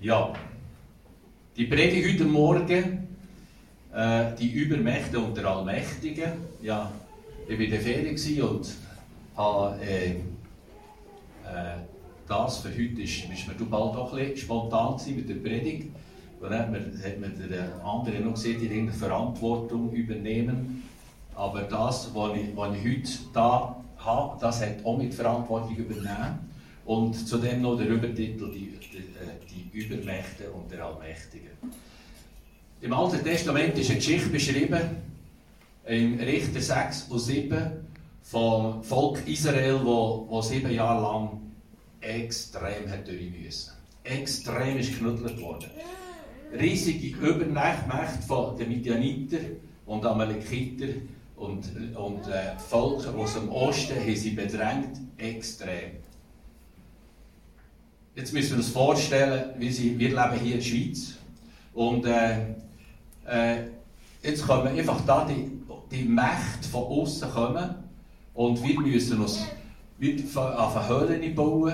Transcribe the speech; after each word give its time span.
Ja, 0.00 0.32
die 1.56 1.64
Predigt 1.64 2.08
heute 2.08 2.24
Morgen, 2.24 3.08
äh, 3.92 4.32
die 4.38 4.48
Übermächte 4.52 5.18
und 5.18 5.36
der 5.36 5.46
Allmächtige. 5.46 6.34
Ja, 6.62 6.92
ich 7.48 7.58
war 7.58 7.64
in 7.64 7.70
der 7.72 7.80
Ferien 7.80 8.42
und 8.44 8.76
habe 9.36 9.80
äh, 9.82 10.10
äh, 10.10 11.78
das 12.28 12.58
für 12.58 12.68
heute 12.68 13.02
ist, 13.02 13.24
ist 13.24 13.48
mir 13.48 13.54
bald 13.66 13.96
auch 13.96 14.12
ein 14.12 14.18
bisschen 14.20 14.36
spontan 14.36 15.00
mit 15.16 15.28
der 15.28 15.34
Predigt. 15.34 15.88
Dann 16.40 16.56
hat 16.56 16.70
man, 16.70 16.80
hat 16.80 17.20
man 17.20 17.48
der 17.50 17.84
andere 17.84 18.20
noch 18.20 18.34
gesehen, 18.34 18.60
die 18.60 18.66
irgendeine 18.66 18.96
Verantwortung 18.96 19.90
übernehmen. 19.90 20.84
Aber 21.34 21.62
das, 21.62 22.14
was 22.14 22.36
ich, 22.36 22.56
was 22.56 22.76
ich 22.76 22.84
heute 22.84 23.18
da 23.34 23.84
habe, 23.96 24.38
das 24.40 24.60
hat 24.60 24.84
auch 24.84 24.96
mit 24.96 25.12
Verantwortung 25.12 25.74
übernehmen. 25.74 26.47
Und 26.88 27.28
zudem 27.28 27.60
noch 27.60 27.76
der 27.76 27.86
Übertitel, 27.86 28.50
die, 28.50 28.72
die, 28.80 28.96
äh, 28.96 29.36
die 29.50 29.78
Übermächte 29.78 30.50
und 30.50 30.72
der 30.72 30.86
Allmächtige. 30.86 31.50
Im 32.80 32.94
Alten 32.94 33.22
Testament 33.22 33.78
ist 33.78 33.90
eine 33.90 33.98
Geschichte 33.98 34.30
beschrieben, 34.30 34.80
im 35.84 36.18
Richter 36.18 36.62
6 36.62 37.08
und 37.10 37.18
7, 37.18 37.70
vom 38.22 38.82
Volk 38.82 39.22
Israel, 39.26 39.80
wo, 39.84 40.24
wo 40.30 40.40
sieben 40.40 40.72
Jahre 40.72 41.02
lang 41.02 41.40
extrem 42.00 42.90
hat 42.90 43.06
durch 43.06 43.32
müssen. 43.38 43.74
Extrem 44.04 44.78
ist 44.78 44.94
geknuddelt 44.94 45.38
worden. 45.42 45.70
Riesige 46.58 47.18
Übermächte 47.18 48.22
von 48.26 48.56
den 48.56 48.70
Midianiter 48.70 49.40
und 49.84 50.06
Amalekiter 50.06 50.94
und, 51.36 51.70
und 51.94 52.26
äh, 52.28 52.56
Völker 52.56 53.14
aus 53.14 53.34
dem 53.34 53.50
Osten 53.50 54.00
haben 54.00 54.16
sie 54.16 54.30
bedrängt, 54.30 54.96
extrem. 55.18 56.07
Jetzt 58.18 58.32
müssen 58.32 58.50
wir 58.50 58.56
uns 58.56 58.70
vorstellen, 58.70 59.50
wie 59.58 59.70
sie, 59.70 59.96
wir 59.96 60.08
leben 60.08 60.40
hier 60.42 60.54
in 60.54 60.58
der 60.58 60.64
Schweiz 60.64 61.14
und 61.72 62.04
äh, 62.04 62.46
äh, 63.28 63.68
jetzt 64.24 64.44
kommen 64.44 64.76
einfach 64.76 65.00
da 65.06 65.24
die, 65.24 65.48
die 65.88 66.02
Mächte 66.02 66.68
von 66.68 66.82
außen 66.82 67.30
kommen 67.30 67.76
und 68.34 68.60
wir 68.60 68.80
müssen 68.80 69.20
uns 69.20 69.46
wir 69.98 70.16
Höhlen 70.88 71.32
bauen, 71.36 71.72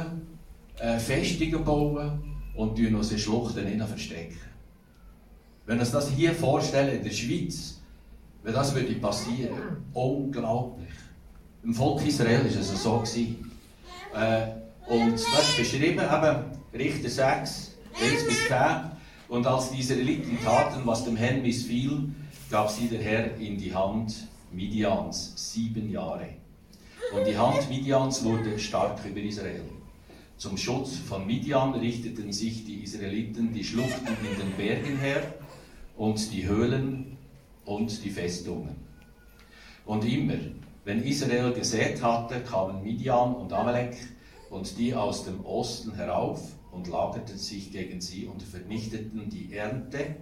äh, 0.81 0.99
Festungen 0.99 1.65
bauen 1.65 2.23
und 2.55 2.79
uns 2.79 3.11
in 3.11 3.19
Schluchten 3.19 3.81
verstecken. 3.87 4.37
Wenn 5.65 5.79
wir 5.79 5.81
uns 5.81 5.93
das 5.93 6.11
hier 6.11 6.35
vorstellen 6.35 6.99
in 6.99 7.05
der 7.05 7.11
Schweiz, 7.11 7.81
wenn 8.43 8.53
das 8.53 8.75
würde 8.75 8.93
passieren, 8.97 9.83
unglaublich. 9.95 10.91
Im 11.63 11.73
Volk 11.73 12.07
Israel 12.07 12.45
war 12.45 12.61
es 12.61 12.83
so. 12.83 12.99
Gewesen. 12.99 13.51
Äh, 14.15 14.64
und 14.87 15.15
das 15.15 15.49
ist 15.49 15.57
beschrieben, 15.57 16.01
eben 16.01 16.45
Richter 16.73 17.09
6, 17.09 17.75
1 18.01 18.25
bis 18.27 18.49
10. 18.49 18.57
Und 19.29 19.47
als 19.47 19.71
die 19.71 19.81
Israeliten 19.81 20.39
taten, 20.45 20.83
was 20.85 21.05
dem 21.05 21.17
Herrn 21.17 21.43
missfiel, 21.43 22.11
gab 22.51 22.71
sie 22.71 22.89
der 22.89 23.03
Herr 23.03 23.37
in 23.39 23.57
die 23.57 23.75
Hand 23.75 24.29
Midians 24.53 25.33
sieben 25.37 25.91
Jahre. 25.91 26.29
Und 27.15 27.27
die 27.27 27.37
Hand 27.37 27.69
Midians 27.69 28.25
wurde 28.25 28.59
stark 28.59 29.01
über 29.05 29.21
Israel. 29.21 29.65
Zum 30.37 30.57
Schutz 30.57 30.97
von 30.97 31.27
Midian 31.27 31.75
richteten 31.75 32.33
sich 32.33 32.65
die 32.65 32.83
Israeliten 32.83 33.53
die 33.53 33.65
Schluchten 33.65 34.07
in 34.07 34.39
den 34.39 34.57
Bergen 34.57 34.99
her 34.99 35.35
und 35.97 36.33
die 36.33 36.47
Höhlen 36.47 37.17
und 37.65 38.05
die 38.05 38.11
Festungen. 38.11 38.77
Und 39.87 40.05
immer, 40.05 40.39
wenn 40.85 41.03
Israel 41.05 41.53
gesät 41.53 42.03
hatte, 42.03 42.41
kamen 42.41 42.83
Midian 42.83 43.35
und 43.35 43.53
Amalek 43.53 43.97
und 44.55 44.79
die 44.79 44.95
aus 44.95 45.25
dem 45.25 45.45
Osten 45.45 45.97
herauf 45.97 46.41
und 46.71 46.87
lagerten 46.87 47.37
sich 47.37 47.73
gegen 47.73 48.01
sie 48.01 48.27
und 48.27 48.41
vernichteten 48.41 49.29
die 49.29 49.53
Ernte 49.53 50.15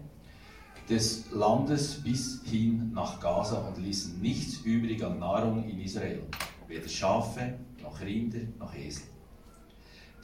des 0.88 1.30
Landes 1.33 2.02
bis 2.02 2.41
hin 2.42 2.92
nach 2.94 3.20
Gaza 3.20 3.58
und 3.69 3.77
ließen 3.77 4.22
nichts 4.22 4.62
übrig 4.64 5.05
an 5.05 5.19
Nahrung 5.19 5.69
in 5.69 5.78
Israel, 5.80 6.22
weder 6.66 6.88
Schafe 6.88 7.59
noch 7.82 8.00
Rinder 8.00 8.41
noch 8.59 8.75
Esel. 8.75 9.04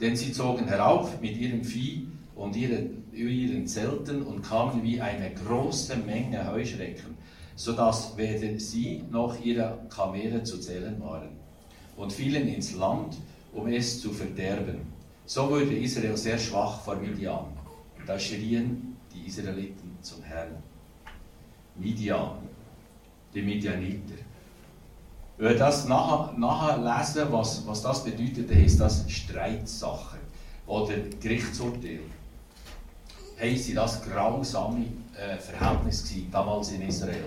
Denn 0.01 0.15
sie 0.15 0.31
zogen 0.31 0.67
herauf 0.67 1.21
mit 1.21 1.37
ihrem 1.37 1.63
Vieh 1.63 2.07
und 2.35 2.55
ihren, 2.55 3.13
ihren 3.13 3.67
Zelten 3.67 4.23
und 4.23 4.41
kamen 4.41 4.81
wie 4.81 4.99
eine 4.99 5.35
große 5.35 5.97
Menge 5.97 6.51
Heuschrecken, 6.51 7.15
sodass 7.55 8.17
weder 8.17 8.59
sie 8.59 9.03
noch 9.11 9.39
ihre 9.39 9.85
Kamele 9.89 10.41
zu 10.41 10.57
zählen 10.57 10.99
waren, 10.99 11.29
und 11.95 12.11
fielen 12.11 12.47
ins 12.47 12.73
Land, 12.75 13.15
um 13.53 13.67
es 13.67 14.01
zu 14.01 14.11
verderben. 14.11 14.81
So 15.25 15.49
wurde 15.49 15.75
Israel 15.75 16.17
sehr 16.17 16.37
schwach 16.37 16.81
vor 16.81 16.95
Midian. 16.95 17.45
Da 18.05 18.17
schrien 18.17 18.97
die 19.13 19.27
Israeliten 19.27 19.97
zum 20.01 20.23
Herrn. 20.23 20.55
Midian, 21.75 22.37
die 23.33 23.41
Midianiter. 23.41 24.15
Wenn 25.37 25.49
wir 25.49 25.57
das 25.57 25.87
nachher, 25.87 26.77
lesen, 26.77 27.31
was, 27.31 27.65
was 27.65 27.81
das 27.81 28.03
bedeutet, 28.03 28.49
dann 28.49 28.63
ist 28.63 28.79
das 28.79 29.09
Streitsache 29.09 30.17
oder 30.67 30.95
Gerichtsurteil 31.21 32.01
haben 33.39 33.57
sie 33.57 33.73
das 33.73 34.01
grausame 34.01 34.85
äh, 35.15 35.37
Verhältnis 35.37 36.03
gewesen, 36.03 36.29
damals 36.31 36.71
in 36.71 36.81
Israel. 36.81 37.25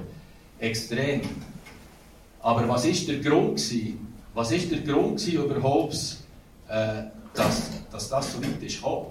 Extrem. 0.59 1.23
Aber 2.41 2.69
was 2.69 2.85
ist 2.85 3.09
der 3.09 3.19
Grund 3.21 3.57
gewesen? 3.57 4.12
Was 4.35 4.51
ist 4.51 4.71
der 4.71 4.81
Grund 4.81 5.27
überhaupt, 5.27 6.17
äh, 6.69 7.03
dass, 7.35 7.71
dass 7.91 8.09
das 8.09 8.33
so 8.33 8.43
weit 8.43 8.63
ist 8.63 8.77
gekommen? 8.77 9.09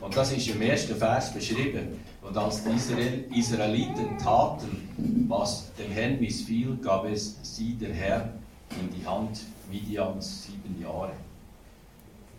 Und 0.00 0.16
das 0.16 0.32
ist 0.32 0.48
im 0.48 0.60
ersten 0.60 0.96
Vers 0.96 1.32
beschrieben. 1.32 2.00
Und 2.22 2.36
als 2.36 2.64
die 2.64 2.70
Israel, 2.70 3.24
Israeliten 3.34 4.18
taten, 4.18 5.26
was 5.28 5.72
dem 5.78 5.90
Herrn 5.92 6.18
missfiel, 6.20 6.76
gab 6.82 7.04
es 7.06 7.36
sie 7.42 7.74
der 7.74 7.92
Herr 7.94 8.30
in 8.70 8.90
die 8.90 9.06
Hand 9.06 9.40
Midians 9.70 10.44
sieben 10.44 10.80
Jahre. 10.82 11.12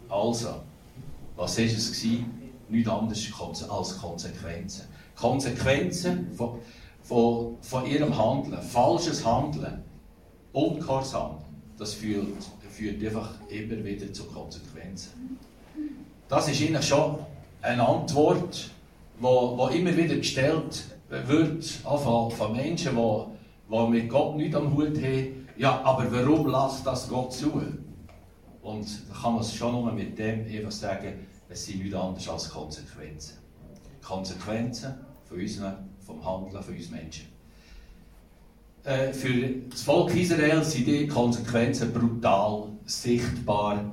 Also, 0.09 0.61
was 1.35 1.57
ist 1.57 1.77
es 1.77 1.91
gewesen? 1.91 2.45
nichts 2.69 2.89
anderes 2.89 3.69
als 3.69 3.97
Konsequenzen. 3.97 4.85
Konsequenzen 5.15 6.31
von, 6.35 6.59
von, 7.03 7.57
von 7.61 7.85
ihrem 7.85 8.17
Handeln, 8.17 8.61
falsches 8.61 9.25
Handeln, 9.25 9.83
Ungehorsam, 10.51 11.37
das 11.77 11.93
führt, 11.93 12.27
führt 12.69 13.03
einfach 13.03 13.33
immer 13.49 13.83
wieder 13.83 14.11
zu 14.11 14.25
Konsequenzen. 14.25 15.37
Das 16.27 16.47
ist 16.47 16.61
Ihnen 16.61 16.81
schon 16.81 17.19
eine 17.61 17.87
Antwort, 17.87 18.69
wo, 19.19 19.57
wo 19.57 19.67
immer 19.67 19.95
wieder 19.95 20.15
gestellt 20.15 20.85
wird 21.09 21.65
von, 21.65 22.31
von 22.31 22.51
Menschen, 22.53 22.95
die, 22.95 23.75
die 23.75 23.87
mit 23.89 24.09
Gott 24.09 24.35
nichts 24.35 24.55
am 24.55 24.75
Hut 24.75 24.97
haben. 24.97 25.47
Ja, 25.57 25.81
aber 25.83 26.11
warum 26.11 26.47
lässt 26.49 26.85
das 26.85 27.07
Gott 27.07 27.33
zu? 27.33 27.61
Und 28.61 28.87
da 29.09 29.15
kann 29.21 29.33
man 29.33 29.41
es 29.41 29.53
schon 29.53 29.71
nur 29.71 29.91
mit 29.91 30.17
dem 30.17 30.45
einfach 30.45 30.71
sagen, 30.71 31.27
es 31.47 31.65
sind 31.65 31.79
nichts 31.79 31.95
anderes 31.95 32.27
als 32.27 32.49
Konsequenzen. 32.49 33.37
Konsequenzen 34.03 34.95
von 35.25 35.39
unserem, 35.39 35.73
vom 35.99 36.25
Handeln 36.25 36.63
von 36.63 36.75
uns 36.75 36.89
Menschen. 36.89 37.34
Äh, 38.85 39.13
für 39.13 39.49
das 39.71 39.81
Volk 39.81 40.15
Israel 40.15 40.63
sind 40.63 40.85
die 40.85 41.07
Konsequenzen 41.07 41.91
brutal 41.91 42.67
sichtbar. 42.85 43.83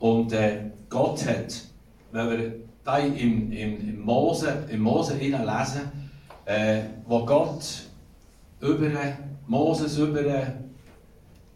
Und 0.00 0.32
äh, 0.32 0.70
Gott 0.88 1.24
hat, 1.24 1.62
wenn 2.10 2.30
wir 2.30 2.52
da 2.82 2.98
im, 2.98 3.52
im, 3.52 3.52
im 3.52 4.00
Mose, 4.00 4.66
im 4.68 4.80
Mose 4.80 5.14
lesen, 5.14 5.92
äh, 6.46 6.82
wo 7.06 7.24
Gott 7.24 7.84
über 8.60 8.90
Moses 9.46 9.96
über, 9.98 10.20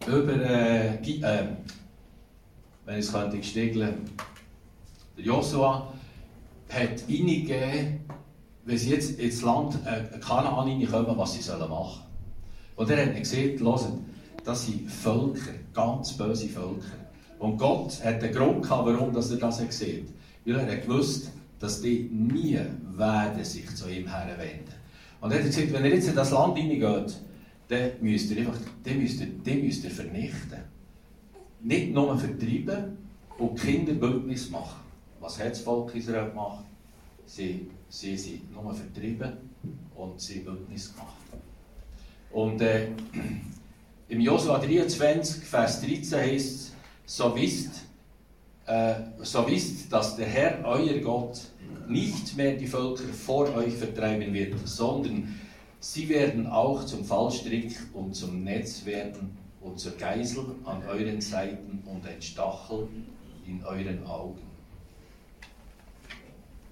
über 0.07 0.33
äh, 0.33 0.95
äh, 0.95 1.47
wenn 2.85 2.99
ich 2.99 3.05
es 3.05 3.11
könnte, 3.11 3.41
Joshua 5.17 5.91
hat 6.69 7.09
ihnen 7.09 7.99
wenn 8.63 8.77
sie 8.77 8.91
jetzt 8.91 9.19
ins 9.19 9.41
Land 9.41 9.77
äh, 9.85 10.17
Kanaan 10.19 10.69
hineinkommen, 10.69 11.17
was 11.17 11.33
sie 11.33 11.41
sollen 11.41 11.69
machen 11.69 12.06
Und 12.77 12.89
er 12.91 13.05
hat 13.05 13.15
gesagt, 13.17 13.59
hören, 13.59 14.05
das 14.45 14.65
sind 14.67 14.89
Völker, 14.89 15.51
ganz 15.73 16.15
böse 16.15 16.47
Völker. 16.47 16.95
Und 17.39 17.57
Gott 17.57 18.03
hat 18.03 18.21
den 18.21 18.31
Grund 18.33 18.63
gehabt, 18.63 18.87
warum 18.87 19.13
dass 19.13 19.31
er 19.31 19.37
das 19.37 19.57
sieht. 19.57 20.09
Weil 20.45 20.55
er 20.55 20.71
hat 20.71 20.83
gewusst, 20.83 21.31
dass 21.59 21.81
die 21.81 22.03
nie 22.03 22.59
werden 22.95 23.43
sich 23.43 23.75
zu 23.75 23.89
ihm 23.89 24.07
herwenden. 24.07 24.73
Und 25.19 25.31
er 25.31 25.39
hat 25.39 25.45
gesagt, 25.45 25.73
wenn 25.73 25.85
ihr 25.85 25.95
jetzt 25.95 26.07
in 26.07 26.15
das 26.15 26.31
Land 26.31 26.57
hineingeht, 26.57 27.17
dann 27.67 27.91
müsst 27.99 28.31
ihr 28.31 28.37
einfach, 28.37 28.59
den 28.85 29.01
müsst 29.01 29.19
ihr, 29.19 29.27
den 29.27 29.65
müsst 29.65 29.83
ihr 29.83 29.91
vernichten. 29.91 30.59
Nicht 31.61 31.93
nur 31.93 32.17
vertreiben 32.17 32.97
und 33.39 33.59
Kinderbildnis 33.59 34.51
machen. 34.51 34.81
Was 35.19 35.39
hat 35.39 35.51
das 35.51 35.61
Volk 35.61 35.95
Israel 35.95 36.29
gemacht? 36.29 36.65
Sie, 37.25 37.69
sie 37.89 38.15
sind 38.15 38.53
nur 38.53 38.73
vertrieben 38.73 39.33
und 39.95 40.21
sie 40.21 40.39
Bündnis 40.39 40.93
gemacht. 40.93 41.15
Und 42.31 42.61
äh, 42.61 42.87
im 44.09 44.21
Josua 44.21 44.59
23, 44.59 45.43
Vers 45.43 45.81
13 45.81 46.19
heißt 46.19 46.55
es, 46.55 46.71
so 47.05 47.35
wisst, 47.35 47.85
äh, 48.65 48.95
so 49.21 49.47
wisst, 49.47 49.91
dass 49.91 50.15
der 50.15 50.27
Herr, 50.27 50.65
euer 50.65 50.99
Gott, 50.99 51.39
nicht 51.87 52.35
mehr 52.35 52.53
die 52.53 52.67
Völker 52.67 53.05
vor 53.13 53.53
euch 53.55 53.73
vertreiben 53.73 54.33
wird, 54.33 54.55
sondern 54.67 55.39
sie 55.79 56.09
werden 56.09 56.47
auch 56.47 56.85
zum 56.85 57.05
Fallstrick 57.05 57.77
und 57.93 58.13
zum 58.13 58.43
Netz 58.43 58.85
werden 58.85 59.37
und 59.61 59.79
zur 59.79 59.93
Geisel 59.93 60.43
an 60.65 60.83
euren 60.87 61.21
Seiten 61.21 61.81
und 61.85 62.05
ein 62.05 62.21
Stachel 62.21 62.87
in 63.45 63.63
euren 63.63 64.05
Augen. 64.05 64.41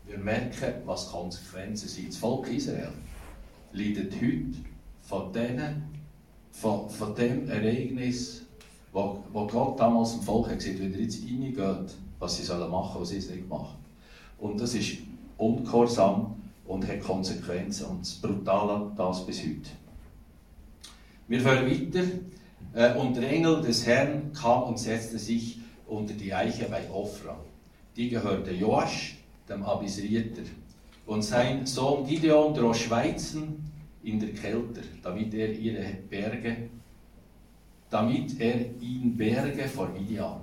Wir 0.08 0.18
merken, 0.18 0.74
was 0.86 1.10
Konsequenzen 1.10 1.88
sind. 1.88 2.10
Das 2.10 2.18
Volk 2.18 2.48
Israel 2.50 2.92
leidet 3.72 4.14
heute 4.16 4.75
von, 5.06 5.32
denen, 5.32 5.84
von, 6.52 6.90
von 6.90 7.16
dem 7.16 7.50
Ereignis, 7.50 8.44
wo, 8.92 9.24
wo 9.32 9.48
Gott 9.48 9.80
damals 9.80 10.14
dem 10.14 10.22
Volk 10.22 10.50
hat 10.50 10.60
gesagt, 10.60 10.80
wenn 10.80 10.94
ihr 10.94 11.02
jetzt 11.02 11.24
reingeht, 11.24 11.96
was 12.20 12.38
sie 12.38 12.44
sollen 12.44 12.70
machen, 12.70 13.02
was 13.02 13.10
sie 13.10 13.18
es 13.18 13.30
nicht 13.30 13.48
machen. 13.48 13.78
Und 14.40 14.60
das 14.60 14.74
ist 14.74 14.98
ungehorsam 15.38 16.36
und 16.66 16.88
hat 16.88 17.02
Konsequenzen. 17.02 17.86
Und 17.88 18.02
das 18.02 18.14
Brutale 18.16 18.92
das 18.96 19.26
bis 19.26 19.42
heute. 19.42 19.70
Wir 21.28 21.42
fahren 21.42 21.70
weiter. 21.70 22.04
Äh, 22.74 22.98
und 22.98 23.16
der 23.16 23.30
Engel 23.32 23.62
des 23.62 23.86
Herrn 23.86 24.34
kam 24.34 24.64
und 24.64 24.80
setzte 24.80 25.18
sich 25.18 25.60
unter 25.88 26.14
die 26.14 26.34
Eiche 26.34 26.66
bei 26.66 26.90
Ofra. 26.90 27.38
Die 27.96 28.10
gehörte 28.10 28.52
Joasch, 28.52 29.18
dem 29.48 29.64
Abisrieter. 29.64 30.44
Und 31.06 31.22
sein 31.22 31.66
Sohn 31.66 32.06
Gideon 32.06 32.54
drosch 32.54 32.90
Weizen 32.90 33.65
in 34.06 34.20
der 34.20 34.34
Kälte, 34.34 34.82
damit 35.02 35.34
er 35.34 35.52
ihre 35.52 35.86
Berge, 36.10 36.70
damit 37.90 38.40
er 38.40 38.56
ihn 38.80 39.16
berge 39.18 39.68
vor 39.68 39.90
Midian. 39.90 40.42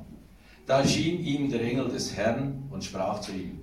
Da 0.66 0.80
erschien 0.80 1.24
ihm 1.24 1.50
der 1.50 1.62
Engel 1.62 1.88
des 1.88 2.16
Herrn 2.16 2.64
und 2.70 2.84
sprach 2.84 3.20
zu 3.20 3.32
ihm, 3.32 3.60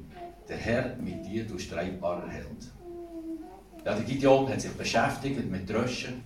der 0.48 0.58
Herr 0.58 0.96
mit 0.98 1.26
dir, 1.26 1.46
du 1.46 1.58
streitbarer 1.58 2.28
Held. 2.28 2.72
Ja, 3.86 3.96
der 3.96 4.04
Gideon 4.04 4.50
hat 4.50 4.62
sich 4.62 4.72
beschäftigt 4.72 5.50
mit 5.50 5.70
Dröschen 5.70 6.22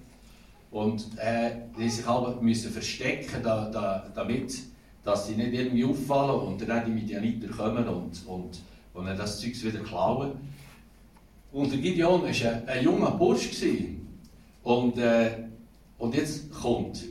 und 0.72 1.06
äh, 1.18 1.52
die 1.78 1.90
sich 1.90 2.06
halb 2.06 2.42
müssen 2.42 2.72
verstecken, 2.72 3.44
da, 3.44 3.70
da, 3.70 4.12
damit 4.16 4.54
dass 5.04 5.28
sie 5.28 5.36
nicht 5.36 5.54
irgendwie 5.54 5.84
auffallen 5.84 6.48
und 6.48 6.68
dann 6.68 6.86
die 6.86 6.92
Midianiter 6.92 7.48
kommen 7.50 7.88
und, 7.88 8.26
und, 8.26 8.62
und 8.94 9.06
dann 9.06 9.18
das 9.18 9.40
Zeug 9.40 9.62
wieder 9.64 9.80
klauen. 9.80 10.32
Und 11.54 11.72
der 11.72 11.80
Gideon 11.80 12.24
war 12.24 12.28
ein, 12.28 12.68
ein 12.68 12.84
junger 12.84 13.12
Bursch. 13.12 13.50
Und, 14.64 14.98
äh, 14.98 15.32
und 16.00 16.16
jetzt 16.16 16.52
kommt, 16.52 17.04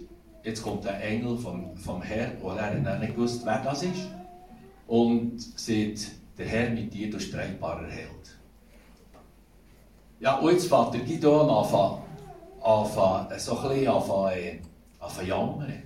jetzt 0.43 0.63
kommt 0.63 0.85
der 0.85 1.01
Engel 1.03 1.37
vom, 1.39 1.77
vom 1.77 2.03
Herrn 2.03 2.39
und 2.43 2.57
er 2.57 2.85
hat 2.85 3.01
nicht 3.01 3.15
gewusst, 3.15 3.43
wer 3.45 3.63
das 3.63 3.85
ist. 3.85 4.09
Und 4.89 5.41
sagt, 5.41 6.11
der 6.37 6.47
Herr 6.47 6.71
mit 6.71 6.93
dir, 6.93 7.09
du 7.09 7.21
streitbarer 7.21 7.87
Held. 7.87 8.37
Ja, 10.19 10.39
und 10.39 10.53
jetzt 10.53 10.67
fängt 10.67 10.95
der 10.95 11.01
Gideon 11.03 11.49
an, 11.49 11.65
an, 12.63 12.87
so 12.87 13.05
ein 13.05 13.29
bisschen 13.29 13.89
an, 13.89 14.33
äh, 14.33 14.59
an 14.99 15.27
jammern. 15.27 15.83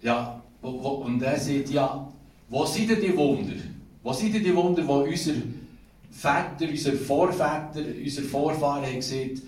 Ja, 0.00 0.42
und 0.62 1.22
er 1.22 1.38
sagt, 1.38 1.68
ja, 1.70 2.08
wo 2.48 2.64
sind 2.64 2.90
denn 2.90 3.00
die 3.02 3.16
Wunder? 3.16 3.54
Wo 4.02 4.12
sind 4.14 4.34
denn 4.34 4.44
die 4.44 4.56
Wunder, 4.56 4.86
wo 4.86 5.00
unser 5.00 5.34
Väter, 6.10 6.68
unsere 6.68 6.96
Vorväter, 6.96 7.84
unsere 8.02 8.26
Vorfahren 8.26 8.84
haben 8.84 8.96
gesehen, 8.96 9.40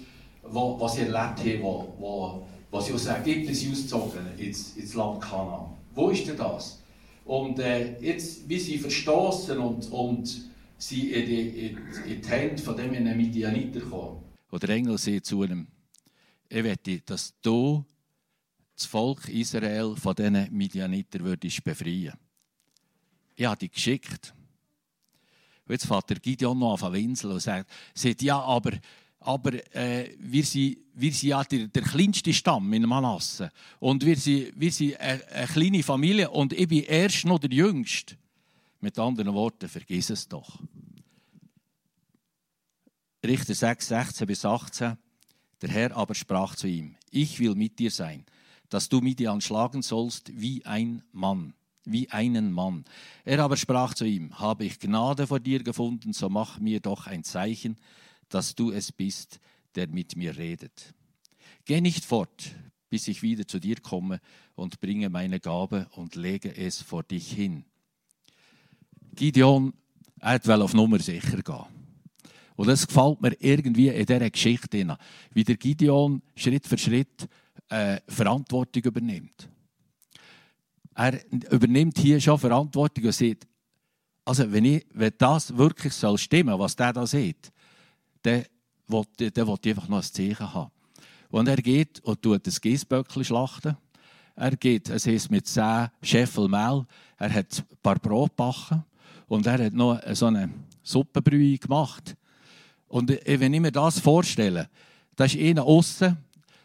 wo, 0.43 0.79
was 0.81 0.95
sie 0.95 1.03
erlebt 1.03 1.41
haben, 1.41 1.63
wo, 1.63 1.95
wo, 1.99 2.47
wo 2.71 2.81
sie 2.81 2.93
aus 2.93 3.07
Ägypten 3.07 3.51
ausgezogen 3.51 4.27
ins, 4.39 4.77
ins 4.77 4.95
Land 4.95 5.21
Kanaan. 5.21 5.77
Wo 5.95 6.11
ist 6.11 6.27
denn 6.27 6.37
das? 6.37 6.81
Und 7.25 7.59
äh, 7.59 8.01
jetzt, 8.01 8.49
wie 8.49 8.59
sie 8.59 8.79
verstoßen 8.79 9.59
und, 9.59 9.91
und 9.91 10.51
sie 10.79 11.13
in 11.13 11.27
die, 11.27 11.67
in, 11.67 12.21
die 12.21 12.29
Hände 12.29 12.63
von 12.63 12.77
dem 12.77 12.91
Midianiter 13.17 13.81
kommen. 13.81 14.23
Und 14.51 14.63
der 14.63 14.71
Engel 14.71 14.99
sagt 14.99 15.27
zu 15.27 15.45
ihm, 15.45 15.67
ich 16.49 16.63
möchte, 16.63 17.01
dass 17.01 17.33
du 17.41 17.85
das 18.75 18.87
Volk 18.87 19.29
Israel 19.29 19.95
von 19.97 20.15
diesen 20.15 20.49
Midianiter 20.51 21.21
würdest 21.21 21.63
befreien. 21.63 22.15
Ich 23.37 23.47
habe 23.47 23.57
dich 23.57 23.73
geschickt. 23.73 24.35
Und 25.67 25.73
jetzt 25.73 25.87
fährt 25.87 26.11
der 26.11 26.19
Gideon 26.19 26.59
noch 26.59 26.73
auf 26.73 26.93
Winsel 26.93 27.31
und 27.31 27.41
sagt, 27.41 27.71
sagt 27.95 28.23
ja, 28.23 28.41
aber, 28.41 28.73
aber 29.21 29.55
äh, 29.75 30.15
wir, 30.19 30.45
sind, 30.45 30.79
wir 30.95 31.13
sind 31.13 31.29
ja 31.29 31.45
der, 31.45 31.69
der 31.69 31.83
kleinste 31.83 32.33
Stamm 32.33 32.73
in 32.73 32.83
Manasse. 32.83 33.51
Und 33.79 34.05
wir 34.05 34.17
sind, 34.17 34.53
wir 34.57 34.73
sind 34.73 34.99
eine, 35.01 35.27
eine 35.29 35.47
kleine 35.47 35.83
Familie 35.83 36.31
und 36.31 36.53
ich 36.53 36.69
bin 36.69 36.85
erst 36.85 37.25
noch 37.25 37.39
der 37.39 37.51
Jüngste. 37.51 38.17
Mit 38.81 38.99
anderen 38.99 39.33
Worten, 39.33 39.69
vergiss 39.69 40.11
es 40.11 40.29
doch. 40.29 40.59
Richter 43.25 43.55
6, 43.55 43.89
16 43.89 44.27
bis 44.27 44.45
18. 44.45 44.99
Der 45.61 45.69
Herr 45.71 45.97
aber 45.97 46.17
sprach 46.17 46.57
zu 46.57 46.67
ihm, 46.67 46.97
ich 47.11 47.39
will 47.39 47.55
mit 47.55 47.79
dir 47.79 47.93
sein 47.93 48.25
dass 48.73 48.89
du 48.89 49.01
Midian 49.01 49.43
schlagen 49.43 49.83
sollst 49.83 50.33
wie 50.35 50.65
ein 50.65 51.03
Mann, 51.13 51.53
wie 51.85 52.11
einen 52.11 52.53
Mann. 52.53 52.85
Er 53.25 53.41
aber 53.41 53.57
sprach 53.57 53.95
zu 53.95 54.05
ihm, 54.05 54.39
habe 54.39 54.65
ich 54.65 54.79
Gnade 54.79 55.27
vor 55.27 55.41
dir 55.41 55.63
gefunden, 55.63 56.13
so 56.13 56.29
mach 56.29 56.59
mir 56.61 56.81
doch 56.81 57.07
ein 57.07 57.25
Zeichen, 57.25 57.77
dass 58.29 58.55
du 58.55 58.71
es 58.71 58.93
bist, 58.93 59.41
der 59.75 59.89
mit 59.89 60.17
mir 60.17 60.37
redet. 60.37 60.95
Geh 61.65 61.81
nicht 61.81 62.05
fort, 62.05 62.55
bis 62.89 63.09
ich 63.09 63.23
wieder 63.23 63.47
zu 63.47 63.59
dir 63.59 63.77
komme 63.77 64.21
und 64.55 64.81
bringe 64.81 65.09
meine 65.09 65.41
Gabe 65.41 65.89
und 65.93 66.15
lege 66.15 66.57
es 66.57 66.81
vor 66.83 67.03
dich 67.03 67.33
hin. 67.33 67.65
Gideon 69.15 69.73
er 70.23 70.45
will 70.47 70.63
auf 70.63 70.73
Nummer 70.73 71.01
sicher 71.01 71.43
gehen. 71.43 71.65
Und 72.55 72.69
das 72.69 72.87
gefällt 72.87 73.21
mir 73.21 73.37
irgendwie 73.41 73.89
in 73.89 74.07
dieser 74.07 74.31
Geschichte, 74.31 74.99
wie 75.33 75.45
der 75.45 75.57
Gideon 75.57 76.23
Schritt 76.37 76.67
für 76.67 76.79
Schritt 76.79 77.29
äh, 77.69 78.01
Verantwortung 78.07 78.85
übernimmt. 78.85 79.49
Er 80.95 81.21
übernimmt 81.51 81.99
hier 81.99 82.21
schon 82.21 82.39
Verantwortung 82.39 83.05
und 83.05 83.15
sagt, 83.15 83.47
also 84.25 84.51
wenn, 84.53 84.65
ich, 84.65 84.87
wenn 84.93 85.13
das 85.19 85.57
wirklich 85.57 85.93
soll 85.95 86.19
stimmen, 86.19 86.59
was 86.59 86.77
der 86.77 86.93
da 86.93 87.07
sieht, 87.07 87.51
dann 88.23 88.45
will, 88.87 89.05
dann 89.31 89.47
will 89.47 89.57
ich 89.63 89.71
einfach 89.71 89.89
noch 89.89 89.99
ein 89.99 90.03
Zeichen 90.03 90.55
haben. 90.55 90.71
Und 91.31 91.49
er 91.49 91.57
geht 91.57 92.01
und 92.01 92.21
tut 92.23 92.47
das 92.47 92.61
Gießböckchen 92.61 93.25
schlachten. 93.25 93.77
Er 94.37 94.57
geht, 94.57 94.89
es 94.91 95.07
heißt 95.07 95.31
mit 95.31 95.47
zehn 95.47 95.89
Scheffel 96.03 96.49
Mehl, 96.49 96.87
er 97.19 97.33
hat 97.33 97.59
ein 97.59 97.77
paar 97.83 97.99
Brot 97.99 98.31
gebacken 98.31 98.85
und 99.29 99.47
er 99.47 99.65
hat 99.65 99.73
noch 99.73 100.01
so 100.13 100.27
eine 100.27 100.51
Suppenbrühe 100.83 101.59
gemacht. 101.59 102.15
Und 102.89 103.11
wenn 103.25 103.55
ich 103.55 103.61
mir 103.61 103.73
das 103.73 103.99
vorstelle, 103.99 104.69
da 105.17 105.25
ist 105.25 105.37
einer 105.37 105.65
außen, 105.65 106.17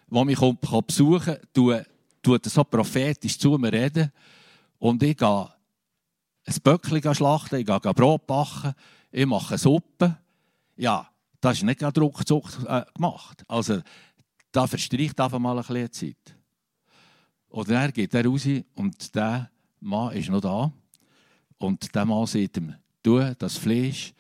der 0.10 0.26
mich 0.26 0.38
kommt, 0.38 0.88
besuchen 0.88 1.38
kann, 1.54 1.86
tut 2.22 2.46
so 2.46 2.64
prophetisch 2.64 3.38
zu 3.38 3.58
mir 3.58 3.72
reden. 3.72 4.12
Und 4.80 5.02
ich 5.04 5.18
gehe 5.18 5.50
ein 6.46 6.56
Böckchen 6.64 7.16
schlachten, 7.16 7.60
ich 7.60 7.66
gehe 7.66 7.80
Brot 7.80 8.28
backen, 8.28 8.74
ich 9.12 9.26
mache 9.26 9.58
Suppe. 9.58 10.18
Ja, 10.76 11.10
das 11.42 11.58
ist 11.58 11.64
nicht 11.64 11.80
gerade 11.80 12.02
ruckzuck 12.02 12.50
äh, 12.68 12.84
gemacht. 12.94 13.44
Also, 13.48 13.82
da 14.52 14.68
verstreicht 14.68 15.20
einfach 15.20 15.40
mal 15.40 15.58
ein 15.58 15.66
bisschen 15.66 15.92
Zeit. 15.92 16.36
Und 17.50 17.70
dann 17.70 17.92
geht 17.92 18.14
er 18.14 18.26
raus 18.26 18.48
und 18.76 19.16
der 19.16 19.50
Mann 19.80 20.16
ist 20.16 20.30
noch 20.30 20.42
da. 20.42 20.72
Und 21.58 21.94
der 21.94 22.06
Mann 22.06 22.26
sagt 22.26 22.58
ihm, 22.58 22.76
du 23.04 23.36
das 23.36 23.58
Fleisch 23.58 24.14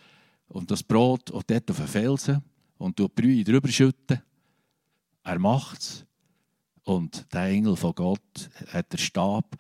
und 0.47 0.71
das 0.71 0.83
Brot 0.83 1.29
und 1.31 1.49
dort 1.49 1.69
auf 1.69 1.77
den 1.77 1.87
Felsen 1.87 2.43
und 2.77 2.97
du 2.97 3.09
Brühe 3.09 3.43
drüber 3.43 3.67
schütten. 3.67 4.21
Er 5.23 5.39
macht 5.39 5.79
es. 5.79 6.06
Und 6.87 7.33
der 7.33 7.47
Engel 7.47 7.75
von 7.75 7.93
Gott 7.93 8.49
hat 8.69 8.93
den 8.93 8.97
Stab 8.97 9.57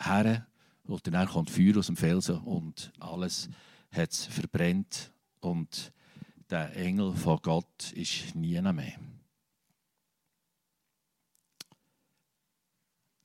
her 0.00 0.44
und 0.82 1.06
dann 1.06 1.28
kommt 1.28 1.48
Feuer 1.48 1.78
aus 1.78 1.86
dem 1.86 1.96
Felsen 1.96 2.38
und 2.38 2.92
alles 2.98 3.48
hat 3.92 4.10
es 4.10 4.26
verbrennt. 4.26 5.12
Und 5.38 5.92
der 6.50 6.74
Engel 6.74 7.14
von 7.14 7.38
Gott 7.42 7.92
ist 7.92 8.34
nie 8.34 8.60
mehr. 8.60 8.98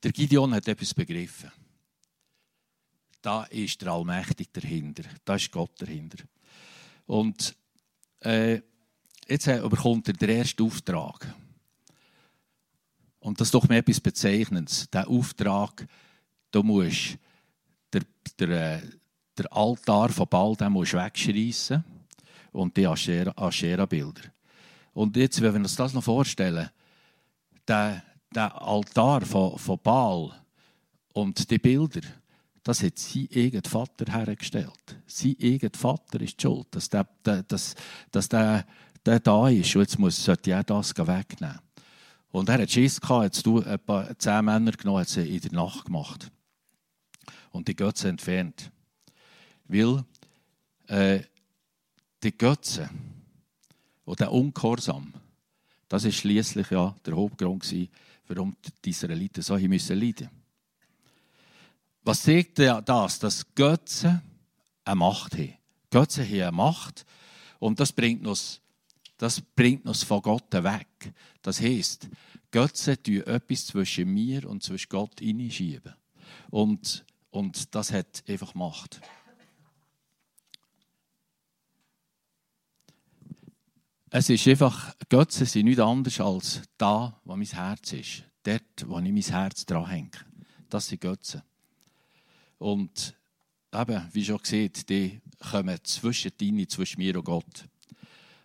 Der 0.04 0.12
Gideon 0.12 0.54
hat 0.54 0.68
etwas 0.68 0.94
begriffen. 0.94 1.50
Da 3.20 3.42
ist 3.46 3.82
der 3.82 3.88
Allmächtige 3.90 4.60
dahinter. 4.60 5.02
Da 5.24 5.34
ist 5.34 5.50
Gott 5.50 5.72
dahinter. 5.82 6.22
Und 7.06 7.56
äh, 8.20 8.60
jetzt 9.26 9.46
bekommt 9.46 10.06
er 10.06 10.14
den 10.14 10.30
ersten 10.30 10.62
Auftrag. 10.62 11.34
Und 13.20 13.40
das 13.40 13.48
ist 13.48 13.54
doch 13.54 13.68
mir 13.68 13.78
etwas 13.78 14.00
Bezeichnendes. 14.00 14.88
Der 14.90 15.08
Auftrag, 15.08 15.86
du 16.50 16.62
musst 16.62 17.18
der, 17.92 18.02
der, 18.38 18.48
äh, 18.48 18.82
der 19.36 19.52
Altar 19.52 20.08
von 20.08 20.26
Baal 20.28 20.56
wegschreissen 20.58 21.84
und 22.52 22.76
die 22.76 22.86
Aschera-Bilder. 22.86 24.22
Und 24.92 25.16
jetzt, 25.16 25.40
wenn 25.40 25.52
wir 25.54 25.60
uns 25.60 25.76
das 25.76 25.94
noch 25.94 26.02
vorstellen, 26.02 26.68
der, 27.68 28.02
der 28.34 28.60
Altar 28.60 29.20
von, 29.22 29.58
von 29.58 29.78
Baal 29.82 30.32
und 31.12 31.50
die 31.50 31.58
Bilder, 31.58 32.00
das 32.62 32.82
hat 32.82 32.98
sein 32.98 33.28
eigener 33.34 33.68
Vater 33.68 34.12
hergestellt. 34.12 34.98
Sein 35.06 35.36
eigener 35.42 35.70
Vater 35.74 36.20
ist 36.20 36.38
die 36.38 36.42
schuld, 36.42 36.66
dass 36.70 36.88
der, 36.88 37.06
dass, 37.22 37.74
dass 38.10 38.28
der, 38.28 38.66
der 39.04 39.20
da 39.20 39.48
ist 39.48 39.74
und 39.74 39.82
jetzt 39.82 39.98
muss, 39.98 40.22
sollte 40.22 40.50
er 40.50 40.64
das 40.64 40.96
wegnehmen. 40.96 41.58
Und 42.32 42.48
er 42.48 42.62
hat 42.62 42.70
Schiss 42.70 43.00
gehabt, 43.00 43.24
jetzt 43.24 43.46
du 43.46 43.60
etwa 43.60 44.08
zehn 44.18 44.44
Männer 44.44 44.72
genommen, 44.72 45.00
hat 45.00 45.08
sie 45.08 45.36
in 45.36 45.40
der 45.40 45.52
Nacht 45.52 45.86
gemacht. 45.86 46.30
Und 47.50 47.66
die 47.66 47.74
Götze 47.74 48.08
entfernt. 48.08 48.70
Weil 49.66 50.04
äh, 50.86 51.20
die 52.22 52.36
Götze 52.36 52.88
und 54.04 54.20
der 54.20 54.32
Ungehorsam, 54.32 55.12
das 55.88 56.04
ist 56.04 56.16
schließlich 56.16 56.70
ja 56.70 56.94
der 57.04 57.16
Hauptgrund 57.16 57.62
gewesen, 57.62 57.88
warum 58.28 58.56
die 58.84 58.90
Israeliten 58.90 59.42
so 59.42 59.56
leiden 59.56 59.68
müssen. 59.68 60.30
Was 62.02 62.22
sagt 62.22 62.58
das? 62.58 63.18
Dass 63.18 63.54
Götze 63.54 64.22
eine 64.84 64.96
Macht 64.96 65.34
haben. 65.34 65.54
Götze 65.90 66.24
haben 66.24 66.42
eine 66.42 66.52
Macht 66.52 67.04
und 67.58 67.80
das 67.80 67.92
bringt 67.92 68.26
uns, 68.26 68.60
das 69.20 69.42
bringt 69.42 69.84
uns 69.84 70.02
von 70.02 70.22
Gott 70.22 70.50
weg. 70.50 71.12
Das 71.42 71.60
heisst, 71.60 72.08
Götze 72.50 73.00
tun 73.02 73.20
etwas 73.26 73.66
zwischen 73.66 74.08
mir 74.08 74.48
und 74.48 74.62
zwischen 74.62 74.88
Gott 74.88 75.20
hineinschieben. 75.20 75.94
Und, 76.48 77.04
und 77.30 77.74
das 77.74 77.92
hat 77.92 78.24
einfach 78.26 78.54
Macht. 78.54 79.02
Es 84.08 84.30
ist 84.30 84.48
einfach, 84.48 84.94
Götze 85.10 85.44
sind 85.44 85.66
nichts 85.66 85.82
anderes 85.82 86.18
als 86.18 86.62
da, 86.78 87.20
wo 87.24 87.36
mein 87.36 87.46
Herz 87.46 87.92
ist. 87.92 88.24
Dort, 88.42 88.88
wo 88.88 89.00
ich 89.00 89.12
mein 89.12 89.22
Herz 89.22 89.66
dran 89.66 89.86
hänge. 89.86 90.10
Das 90.70 90.86
sind 90.88 91.02
Götze. 91.02 91.44
Und 92.56 93.14
eben, 93.70 94.08
wie 94.12 94.24
schon 94.24 94.38
gesagt, 94.38 94.88
die 94.88 95.20
kommen 95.38 95.78
zwischen 95.84 96.32
deine, 96.40 96.66
zwischen 96.66 97.00
mir 97.00 97.16
und 97.16 97.24
Gott. 97.24 97.68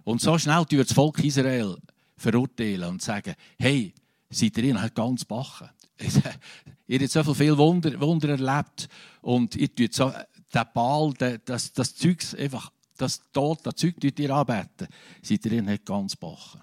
Und 0.05 0.21
so 0.21 0.37
schnell 0.37 0.63
tut 0.65 0.79
das 0.79 0.93
Volk 0.93 1.21
Israel 1.23 1.75
verurteilen 2.15 2.89
und 2.89 3.01
sagen, 3.01 3.35
hey, 3.59 3.93
seid 4.29 4.57
ihr 4.57 4.79
halt 4.79 4.95
ganz 4.95 5.25
bachen. 5.25 5.69
ihr 6.87 6.99
habt 6.99 7.11
so 7.11 7.33
viel 7.33 7.57
Wunder, 7.57 7.99
Wunder 7.99 8.29
erlebt 8.29 8.87
und 9.21 9.55
ihr 9.55 9.73
tut 9.73 9.93
so, 9.93 10.13
der 10.53 10.65
Ball, 10.65 11.13
das, 11.43 11.73
das 11.73 11.95
Zeug 11.95 12.23
einfach 12.37 12.71
das 12.97 13.21
das 13.63 13.75
Zeug 13.75 13.99
tut 13.99 14.19
ihr 14.19 14.29
anbeten, 14.29 14.87
seid 15.21 15.45
ihr 15.45 15.61
nicht 15.61 15.85
ganz 15.85 16.15
bachen. 16.15 16.61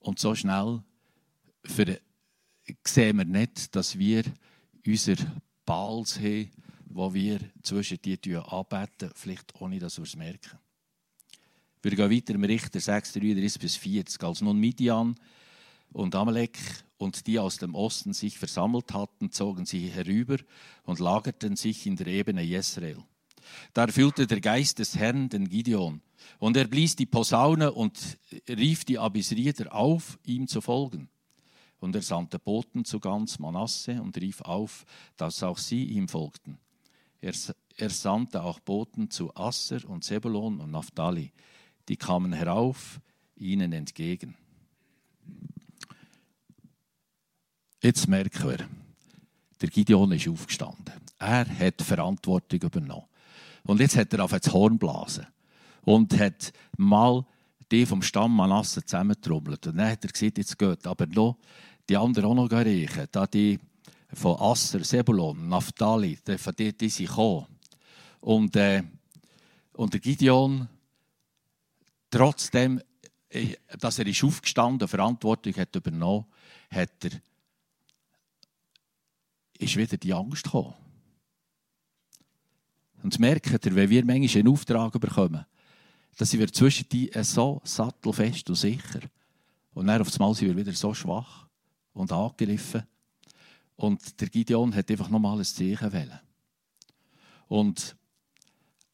Und 0.00 0.18
so 0.18 0.34
schnell 0.34 0.82
für, 1.64 1.98
sehen 2.84 3.18
wir 3.18 3.24
nicht, 3.24 3.74
dass 3.74 3.98
wir 3.98 4.24
unser 4.86 5.16
Baals 5.64 6.18
haben, 6.18 6.50
wo 6.86 7.12
wir 7.12 7.40
zwischen 7.62 8.00
die 8.02 8.18
anbeten, 8.36 9.10
vielleicht 9.14 9.58
ohne 9.60 9.78
dass 9.78 9.96
wir 9.98 10.04
es 10.04 10.16
merken. 10.16 10.58
Wir 11.80 11.92
gehen 11.92 12.10
weiter 12.10 12.34
im 12.34 12.42
Richter 12.42 12.80
6, 12.80 13.12
33 13.12 13.60
bis 13.60 13.76
40. 13.76 14.22
Als 14.24 14.40
nun 14.40 14.58
Midian 14.58 15.14
und 15.92 16.14
Amalek 16.14 16.58
und 16.96 17.26
die 17.28 17.38
aus 17.38 17.58
dem 17.58 17.76
Osten 17.76 18.12
sich 18.12 18.36
versammelt 18.36 18.92
hatten, 18.92 19.30
zogen 19.30 19.64
sie 19.64 19.88
herüber 19.88 20.38
und 20.82 20.98
lagerten 20.98 21.54
sich 21.54 21.86
in 21.86 21.94
der 21.94 22.08
Ebene 22.08 22.42
Jezreel. 22.42 22.98
Da 23.74 23.84
erfüllte 23.84 24.26
der 24.26 24.40
Geist 24.40 24.80
des 24.80 24.96
Herrn 24.96 25.28
den 25.28 25.48
Gideon. 25.48 26.02
Und 26.40 26.56
er 26.56 26.66
blies 26.66 26.96
die 26.96 27.06
Posaune 27.06 27.72
und 27.72 28.18
rief 28.48 28.84
die 28.84 28.98
Abisrieder 28.98 29.72
auf, 29.72 30.18
ihm 30.24 30.48
zu 30.48 30.60
folgen. 30.60 31.08
Und 31.78 31.94
er 31.94 32.02
sandte 32.02 32.40
Boten 32.40 32.84
zu 32.84 32.98
ganz 32.98 33.38
Manasse 33.38 34.02
und 34.02 34.16
rief 34.16 34.40
auf, 34.40 34.84
dass 35.16 35.44
auch 35.44 35.58
sie 35.58 35.84
ihm 35.84 36.08
folgten. 36.08 36.58
Er, 37.20 37.34
er 37.76 37.90
sandte 37.90 38.42
auch 38.42 38.58
Boten 38.58 39.10
zu 39.10 39.34
Asser 39.36 39.88
und 39.88 40.02
Zebulon 40.02 40.60
und 40.60 40.72
Naphtali. 40.72 41.32
Die 41.88 41.96
kamen 41.96 42.32
herauf 42.32 43.00
ihnen 43.36 43.72
entgegen. 43.72 44.36
Jetzt 47.82 48.08
merken 48.08 48.48
wir, 48.48 48.68
der 49.60 49.68
Gideon 49.68 50.12
ist 50.12 50.28
aufgestanden. 50.28 50.94
Er 51.18 51.46
hat 51.48 51.82
Verantwortung 51.82 52.60
übernommen. 52.60 53.06
Und 53.64 53.80
jetzt 53.80 53.96
hat 53.96 54.12
er 54.12 54.24
auf 54.24 54.32
das 54.32 54.52
Horn 54.52 54.78
blasen 54.78 55.26
und 55.82 56.18
hat 56.18 56.52
mal 56.76 57.24
die 57.70 57.86
vom 57.86 58.02
Stamm 58.02 58.34
Manasse 58.34 58.84
zusammentrommelt. 58.84 59.66
Und 59.66 59.76
dann 59.76 59.90
hat 59.90 60.04
er 60.04 60.10
gesagt, 60.10 60.38
jetzt 60.38 60.58
geht 60.58 60.86
aber 60.86 61.06
noch 61.06 61.36
die 61.88 61.96
anderen 61.96 62.26
auch 62.26 62.34
noch 62.34 62.50
reichen. 62.50 63.06
Da 63.10 63.26
die 63.26 63.58
von 64.12 64.40
Asser, 64.40 64.82
Sebulon, 64.82 65.48
Naphtali, 65.48 66.18
von 66.36 66.54
die, 66.58 66.76
die 66.76 66.88
sind 66.88 67.08
gekommen. 67.08 67.46
Und, 68.20 68.56
äh, 68.56 68.82
und 69.74 69.92
der 69.92 70.00
Gideon, 70.00 70.68
trotzdem, 72.10 72.80
äh, 73.28 73.54
dass 73.78 73.98
er 73.98 74.06
ist 74.06 74.24
aufgestanden, 74.24 74.88
Verantwortung 74.88 75.54
hat 75.56 75.74
übernommen, 75.74 76.26
hat 76.70 77.04
er, 77.04 77.10
ist 79.58 79.76
wieder 79.76 79.96
die 79.96 80.12
Angst 80.12 80.44
gekommen. 80.44 80.74
Und 83.02 83.18
merkt 83.18 83.64
ihr, 83.64 83.74
wenn 83.74 83.90
wir 83.90 84.04
manchmal 84.04 84.40
einen 84.40 84.48
Auftrag 84.48 84.92
bekommen, 85.00 85.44
dann 86.16 86.26
sind 86.26 86.40
wir 86.40 86.52
zwischen 86.52 86.88
die 86.88 87.10
so 87.22 87.60
sattelfest 87.64 88.48
und 88.48 88.56
sicher. 88.56 89.00
Und 89.72 89.86
dann 89.86 90.00
auf 90.00 90.12
einmal 90.12 90.34
sind 90.34 90.48
wir 90.48 90.56
wieder 90.56 90.72
so 90.72 90.92
schwach 90.92 91.46
und 91.92 92.10
angegriffen. 92.10 92.82
Und 93.76 94.20
der 94.20 94.28
Gideon 94.28 94.74
hat 94.74 94.90
einfach 94.90 95.08
nochmal 95.08 95.38
ein 95.38 95.44
Zeichen 95.44 95.92
wählen. 95.92 96.18
Und 97.46 97.96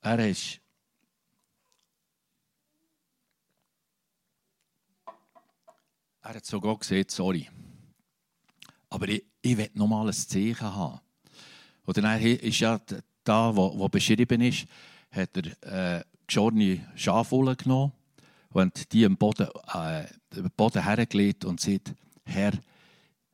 er 0.02 0.28
ist 0.28 0.60
er 6.24 6.36
hat 6.36 6.46
sogar 6.46 6.78
gesagt, 6.78 7.10
sorry. 7.10 7.48
Aber 8.88 9.08
ich, 9.08 9.24
ich 9.42 9.56
will 9.56 9.70
nochmal 9.74 10.06
ein 10.06 10.12
Zeichen 10.12 10.74
haben. 10.74 11.00
Und 11.84 11.96
dann 11.98 12.20
ist 12.20 12.60
ja 12.60 12.80
da, 13.22 13.54
wo, 13.54 13.78
wo 13.78 13.88
beschrieben 13.88 14.40
ist, 14.40 14.66
hat 15.10 15.30
er 15.36 15.98
äh, 15.98 16.04
geschorene 16.26 16.86
Schafwolle 16.94 17.54
genommen 17.56 17.92
und 18.50 18.92
die 18.92 19.04
am 19.04 19.16
Boden, 19.16 19.48
äh, 19.74 20.04
den 20.34 20.50
Boden 20.56 20.82
hergelegt 20.82 21.44
und 21.44 21.60
sagt, 21.60 21.94
Herr, 22.24 22.52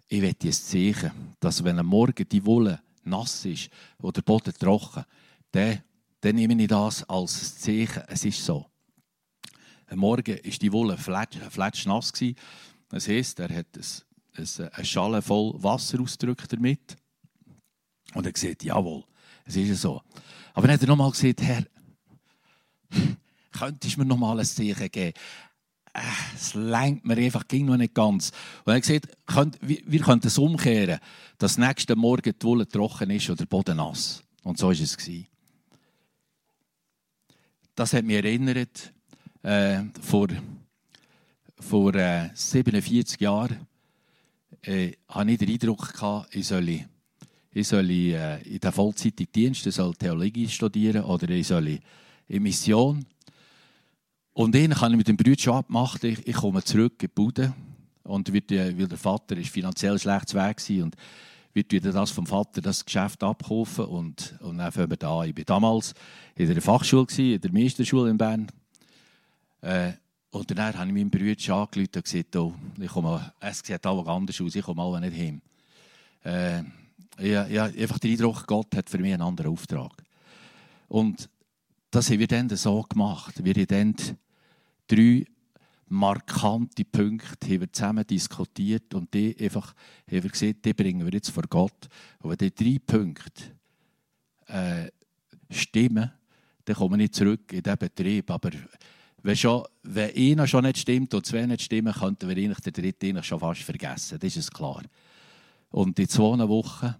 ich 0.08 0.20
will 0.20 0.34
dir 0.34 0.52
zeigen, 0.52 1.12
dass 1.38 1.62
wenn 1.62 1.78
am 1.78 1.86
Morgen 1.86 2.28
die 2.28 2.44
Wolle 2.44 2.80
nass 3.04 3.44
ist 3.44 3.70
oder 3.98 4.14
der 4.14 4.22
Boden 4.22 4.52
trocken, 4.58 5.04
dann, 5.52 5.82
dann 6.20 6.34
nehme 6.34 6.60
ich 6.60 6.68
das 6.68 7.08
als 7.08 7.58
Zeichen. 7.60 8.02
Es 8.08 8.24
ist 8.24 8.44
so. 8.44 8.66
Am 9.86 9.98
Morgen 9.98 10.36
war 10.36 10.52
die 10.52 10.72
Wolle 10.72 10.96
fletschnass. 10.96 12.12
Das 12.90 13.08
heisst, 13.08 13.38
er 13.38 13.48
hat 13.48 13.66
eine 14.36 14.84
Schale 14.84 15.22
voll 15.22 15.54
Wasser 15.62 16.00
ausgedrückt 16.00 16.52
damit. 16.52 16.96
Und 18.14 18.26
er 18.26 18.32
sieht, 18.34 18.64
jawohl, 18.64 19.04
es 19.44 19.56
ist 19.56 19.80
so. 19.80 20.02
Aber 20.52 20.66
dann 20.66 20.74
hat 20.74 20.82
er 20.82 20.88
nochmal 20.88 21.10
gesagt, 21.12 21.40
Herr, 21.42 21.64
könntest 23.52 23.96
du 23.96 24.00
mir 24.00 24.06
nochmal 24.06 24.40
ein 24.40 24.44
Zeichen 24.44 24.90
geben? 24.90 25.14
Äh, 25.92 26.00
es 26.34 26.54
lenkt 26.54 27.04
mir 27.04 27.16
einfach, 27.16 27.46
ging 27.46 27.66
noch 27.66 27.76
nicht 27.76 27.94
ganz. 27.94 28.32
Und 28.64 28.72
er 28.72 28.76
hat 28.76 28.82
gesagt, 28.82 29.08
wir 29.60 30.00
könnten 30.00 30.26
es 30.26 30.38
umkehren, 30.38 30.98
dass 31.38 31.58
nächsten 31.58 31.98
Morgen 31.98 32.34
die 32.38 32.44
Wolle 32.44 32.66
trocken 32.68 33.10
ist 33.10 33.28
oder 33.28 33.38
der 33.38 33.46
Boden 33.46 33.76
nass. 33.76 34.22
Und 34.42 34.58
so 34.58 34.66
war 34.66 34.72
es. 34.72 35.08
Das 37.74 37.92
hat 37.92 38.04
mich 38.04 38.16
erinnert, 38.16 38.92
äh, 39.42 39.82
vor, 40.00 40.28
vor 41.60 41.94
äh, 41.94 42.30
47 42.34 43.20
Jahren 43.20 43.66
äh, 44.62 44.92
hatte 45.08 45.30
ich 45.30 45.38
den 45.38 45.50
Eindruck, 45.50 45.92
gehabt, 45.92 46.34
ich 46.34 46.46
solle 46.46 46.86
ich 47.52 47.66
soll 47.66 47.90
äh, 47.90 48.40
in 48.42 48.60
den 48.60 48.72
vollzeitigen 48.72 49.32
Dienst, 49.32 49.66
ich 49.66 49.74
soll 49.74 49.94
Theologie 49.94 50.48
studieren 50.48 51.02
oder 51.02 51.28
ich 51.30 51.48
soll 51.48 51.80
in 52.28 52.42
Mission. 52.42 53.04
Und 54.32 54.54
dann 54.54 54.80
habe 54.80 54.92
ich 54.92 54.98
mit 54.98 55.08
dem 55.08 55.16
Bruder 55.16 55.38
schon 55.38 55.54
abgemacht, 55.54 56.04
ich, 56.04 56.26
ich 56.26 56.36
komme 56.36 56.62
zurück 56.62 57.02
in 57.02 57.08
die 57.08 57.14
Bude. 57.14 57.52
Und 58.04 58.32
weil 58.32 58.40
der 58.40 58.98
Vater 58.98 59.36
ist 59.36 59.50
finanziell 59.50 59.98
schlecht 59.98 60.34
weg 60.34 60.56
war 60.68 60.84
und 60.84 60.96
wird 61.52 61.84
das 61.84 62.10
vom 62.12 62.26
Vater 62.26 62.60
das 62.60 62.84
Geschäft 62.84 63.22
abkaufen 63.24 63.84
und, 63.86 64.36
und 64.40 64.58
dann 64.58 64.70
fangen 64.70 64.90
wir 64.90 64.96
da 64.96 65.20
an. 65.20 65.28
Ich 65.28 65.36
war 65.36 65.44
damals 65.44 65.94
in 66.36 66.46
der 66.46 66.62
Fachschule, 66.62 67.06
in 67.18 67.40
der 67.40 67.52
Meisterschule 67.52 68.10
in 68.10 68.16
Bern. 68.16 68.46
Äh, 69.60 69.92
und 70.30 70.50
dann 70.50 70.78
habe 70.78 70.88
ich 70.88 70.94
meinem 70.94 71.10
Bruder 71.10 71.30
angerufen 71.54 71.88
und 71.94 72.04
gesagt, 72.04 72.36
oh, 72.36 72.54
ich 72.78 72.88
komme, 72.88 73.32
es 73.40 73.58
sieht 73.58 73.84
alles 73.84 74.06
anders 74.06 74.40
aus, 74.40 74.54
ich 74.54 74.64
komme 74.64 74.82
alle 74.82 75.00
nicht 75.00 75.16
hin. 75.16 75.42
Äh, 76.24 76.60
ich, 77.18 77.32
ich 77.32 77.58
habe 77.58 77.78
einfach 77.78 77.98
den 77.98 78.12
Eindruck, 78.12 78.46
Gott 78.46 78.76
hat 78.76 78.88
für 78.88 78.98
mich 78.98 79.12
einen 79.12 79.22
anderen 79.22 79.52
Auftrag. 79.52 79.92
Und 80.88 81.28
das 81.90 82.10
haben 82.10 82.20
wir 82.20 82.28
dann 82.28 82.48
so 82.50 82.82
gemacht. 82.82 83.44
Wir 83.44 83.54
haben 83.54 83.66
dann 83.66 83.94
drei 84.86 85.26
markante 85.88 86.84
Punkte 86.84 87.46
haben 87.48 87.60
wir 87.60 87.72
zusammen 87.72 88.06
diskutiert 88.06 88.94
und 88.94 89.12
die 89.12 89.36
einfach 89.40 89.74
haben 90.08 90.22
wir 90.22 90.30
gesehen, 90.30 90.56
die 90.64 90.72
bringen 90.72 91.04
wir 91.04 91.12
jetzt 91.12 91.30
vor 91.30 91.42
Gott. 91.48 91.88
Und 92.20 92.30
wenn 92.30 92.38
die 92.38 92.54
drei 92.54 92.78
Punkte 92.78 93.42
äh, 94.46 94.88
stimmen, 95.50 96.12
dann 96.64 96.76
kommen 96.76 96.92
wir 96.92 96.96
nicht 96.98 97.16
zurück 97.16 97.52
in 97.52 97.62
diesen 97.62 97.78
Betrieb. 97.78 98.30
Aber 98.30 98.50
wenn, 99.22 99.36
schon, 99.36 99.64
wenn 99.82 100.14
einer 100.14 100.46
schon 100.46 100.64
nicht 100.64 100.78
stimmt 100.78 101.14
und 101.14 101.26
zwei 101.26 101.46
nicht 101.46 101.62
stimmen, 101.62 101.92
könnten 101.92 102.28
wir 102.28 102.36
eigentlich 102.36 102.60
den 102.60 102.72
dritten 102.72 103.22
schon 103.22 103.40
fast 103.40 103.62
vergessen. 103.62 104.18
Das 104.18 104.36
ist 104.36 104.52
klar. 104.52 104.82
Und 105.70 105.98
in 105.98 106.08
zwei 106.08 106.38
Wochen 106.48 106.94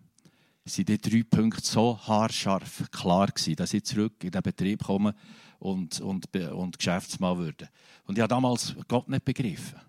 sind 0.64 0.88
die 0.88 0.98
drei 0.98 1.22
Punkte 1.22 1.66
so 1.66 1.98
haarscharf 1.98 2.90
klar 2.90 3.28
gewesen, 3.28 3.56
dass 3.56 3.74
ich 3.74 3.84
zurück 3.84 4.22
in 4.22 4.30
den 4.30 4.42
Betrieb 4.42 4.84
komme 4.84 5.14
und, 5.58 6.00
und, 6.00 6.34
und 6.36 6.78
Geschäftsmann 6.78 7.38
würde. 7.38 7.68
Und 8.04 8.16
ich 8.16 8.22
habe 8.22 8.28
damals 8.28 8.74
Gott 8.86 9.08
nicht 9.08 9.24
begriffen. 9.24 9.80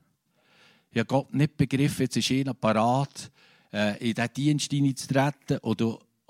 Ich 0.91 0.99
habe 0.99 1.07
Gott 1.07 1.33
nicht 1.33 1.55
begriffen, 1.57 2.03
jetzt 2.03 2.17
ist 2.17 2.31
einer 2.31 2.53
parat, 2.53 3.31
äh, 3.71 4.09
in 4.09 4.15
diesen 4.15 4.33
Dienst 4.33 4.71
hineinzutreten 4.71 5.59
und 5.59 5.81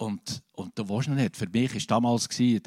und, 0.02 0.42
und 0.54 0.78
du 0.78 0.90
weißt 0.90 1.10
noch 1.10 1.16
nicht. 1.16 1.38
Für 1.38 1.48
mich 1.48 1.74
war 1.76 1.82
damals, 1.88 2.28
gewesen, 2.28 2.64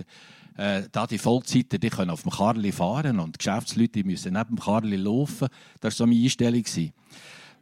äh, 0.56 0.82
da 0.90 1.06
die 1.06 1.18
Vollzeiten, 1.18 1.80
die 1.80 1.90
können 1.90 2.10
auf 2.10 2.22
dem 2.22 2.30
Karli 2.30 2.72
fahren 2.72 3.18
und 3.18 3.38
Geschäftsleute 3.38 4.04
müssen 4.04 4.34
neben 4.34 4.56
dem 4.56 4.58
Karli 4.58 4.96
laufen. 4.96 5.48
Das 5.80 5.98
war 5.98 6.06
so 6.06 6.06
meine 6.06 6.22
Einstellung. 6.22 6.64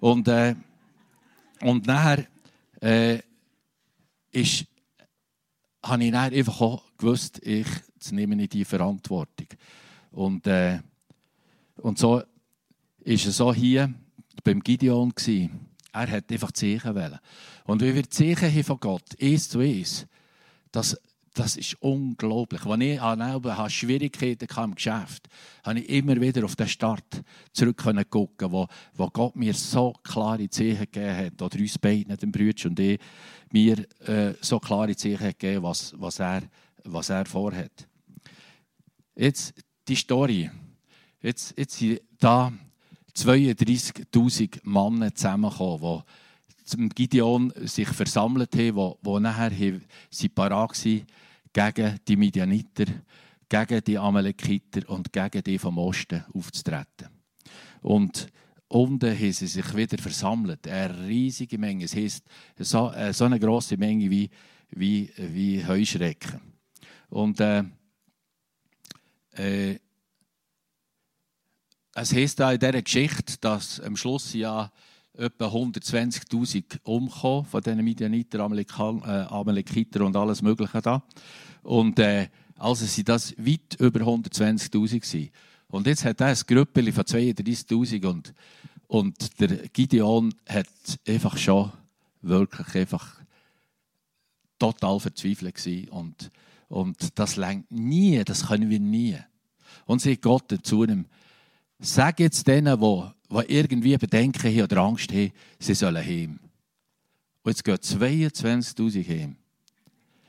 Und, 0.00 0.28
äh, 0.28 0.54
und 1.60 1.86
nachher 1.86 2.26
äh, 2.80 3.20
ist, 4.30 4.66
habe 5.82 6.04
ich 6.04 6.12
dann 6.12 6.32
einfach 6.32 6.60
auch 6.60 6.84
gewusst, 6.98 7.40
ich 7.44 7.66
nehme 8.10 8.36
die 8.48 8.64
Verantwortung. 8.64 9.48
Und, 10.10 10.46
äh, 10.46 10.80
und 11.76 11.98
so 11.98 12.16
war 12.16 12.26
es 13.04 13.22
so 13.36 13.54
hier 13.54 13.92
beim 14.44 14.60
Gideon. 14.60 15.10
Gewesen. 15.14 15.68
Er 15.92 16.10
hat 16.10 16.32
einfach 16.32 16.52
Zeichen. 16.52 17.18
Und 17.64 17.82
wie 17.82 17.94
wir 17.94 18.08
Zeichen 18.08 18.64
von 18.64 18.80
Gott, 18.80 19.16
eins 19.20 19.48
zu 19.48 19.60
eins, 19.60 20.06
das, 20.70 20.98
das 21.34 21.56
ist 21.56 21.74
unglaublich. 21.80 22.64
Als 22.66 22.82
ich 22.82 23.00
an 23.00 23.70
Schwierigkeiten 23.70 24.46
im 24.54 24.74
Geschäft 24.74 25.28
habe 25.64 25.80
ich 25.80 25.88
immer 25.88 26.20
wieder 26.20 26.44
auf 26.44 26.56
den 26.56 26.68
Start 26.68 27.22
zurück 27.52 27.82
gucken, 28.10 28.52
wo, 28.52 28.66
wo 28.94 29.08
Gott 29.08 29.36
mir 29.36 29.54
so 29.54 29.94
klare 30.02 30.48
Zeichen 30.50 30.80
gegeben 30.90 31.16
hat, 31.16 31.42
oder 31.42 31.58
uns 31.58 31.78
beiden, 31.78 32.16
dem 32.16 32.32
Brüder 32.32 32.68
und 32.68 32.78
ich, 32.78 33.00
mir 33.50 33.78
äh, 34.06 34.34
so 34.40 34.58
klare 34.58 34.94
Zeichen 34.94 35.28
gegeben, 35.28 35.62
was, 35.62 35.94
was, 35.96 36.18
er, 36.18 36.42
was 36.84 37.08
er 37.08 37.24
vorhat. 37.24 37.88
Jetzt 39.16 39.54
die 39.88 39.96
Story. 39.96 40.50
Jetzt, 41.22 41.56
jetzt 41.56 41.78
sind 41.78 42.00
da 42.18 42.52
32.000 43.16 44.60
Männer 44.64 45.14
zusammengekommen, 45.14 46.02
die 46.58 46.64
zum 46.64 46.88
Gideon 46.90 47.52
sich 47.64 47.88
versammelt 47.88 48.54
haben, 48.54 48.94
die, 49.02 49.10
die 49.10 49.20
nachher 49.20 49.80
sind 50.10 50.34
parat 50.34 50.84
waren 50.84 51.06
gegen 51.52 52.00
die 52.06 52.16
Midianiter, 52.16 52.86
gegen 53.48 53.84
die 53.84 53.98
Amalekiter 53.98 54.88
und 54.88 55.12
gegen 55.12 55.42
die 55.42 55.58
vom 55.58 55.78
Osten 55.78 56.24
aufzutreten. 56.32 57.08
Und 57.82 58.28
unten 58.68 59.10
haben 59.10 59.32
sie 59.32 59.46
sich 59.46 59.76
wieder 59.76 59.98
versammelt. 59.98 60.66
Eine 60.66 61.06
riesige 61.06 61.58
Menge. 61.58 61.84
Es 61.84 61.94
heisst, 61.94 62.24
so, 62.58 62.90
äh, 62.92 63.12
eine 63.20 63.40
grosse 63.40 63.76
Menge 63.76 64.10
wie, 64.10 64.30
wie, 64.70 65.12
wie 65.16 65.66
Heuschrecken. 65.66 66.40
Und 67.10 67.40
äh, 67.40 67.64
äh, 69.32 69.78
es 71.94 72.14
heisst 72.14 72.40
da 72.40 72.52
in 72.52 72.60
dieser 72.60 72.82
Geschichte, 72.82 73.36
dass 73.40 73.80
am 73.80 73.96
Schluss 73.96 74.32
ja 74.32 74.72
etwa 75.14 75.46
120.000 75.46 76.80
umgekommen 76.84 77.44
von 77.44 77.62
diesen 77.62 77.84
Midianiter, 77.84 78.40
Amalekiter 78.40 80.00
äh, 80.00 80.04
und 80.04 80.16
alles 80.16 80.42
Mögliche 80.42 80.80
da. 80.80 81.02
Und 81.62 81.98
äh, 81.98 82.28
also 82.56 82.86
sind 82.86 83.08
das 83.08 83.36
weit 83.38 83.76
über 83.78 84.00
120.000 84.00 84.70
gewesen. 84.70 85.30
Und 85.68 85.86
jetzt 85.86 86.04
hat 86.04 86.20
er 86.20 86.28
ein 86.28 86.38
Grüppel 86.46 86.92
von 86.92 87.04
32.000 87.04 88.06
und, 88.06 88.34
und 88.86 89.40
der 89.40 89.68
Gideon 89.68 90.34
hat 90.48 90.68
einfach 91.06 91.36
schon 91.36 91.72
wirklich 92.20 92.74
einfach 92.74 93.20
total 94.58 95.00
verzweifelt 95.00 95.54
gewesen. 95.54 95.88
Und, 95.88 96.30
und 96.68 97.18
das 97.18 97.36
längt 97.36 97.70
nie, 97.70 98.22
das 98.24 98.46
können 98.46 98.70
wir 98.70 98.80
nie. 98.80 99.16
Und 99.86 100.00
sagt 100.00 100.22
Gott 100.22 100.44
dazu, 100.48 100.86
sag 101.78 102.20
jetzt 102.20 102.46
denen, 102.46 102.80
die 102.80 103.02
die 103.32 103.52
irgendwie 103.52 103.96
Bedenken 103.96 104.50
haben 104.50 104.62
oder 104.62 104.76
Angst 104.78 105.12
haben, 105.12 105.32
sie 105.58 105.74
sollen 105.74 106.04
heim. 106.04 106.38
Und 107.42 107.50
jetzt 107.50 107.64
gehen 107.64 107.76
22.000 107.76 109.08
heim. 109.08 109.36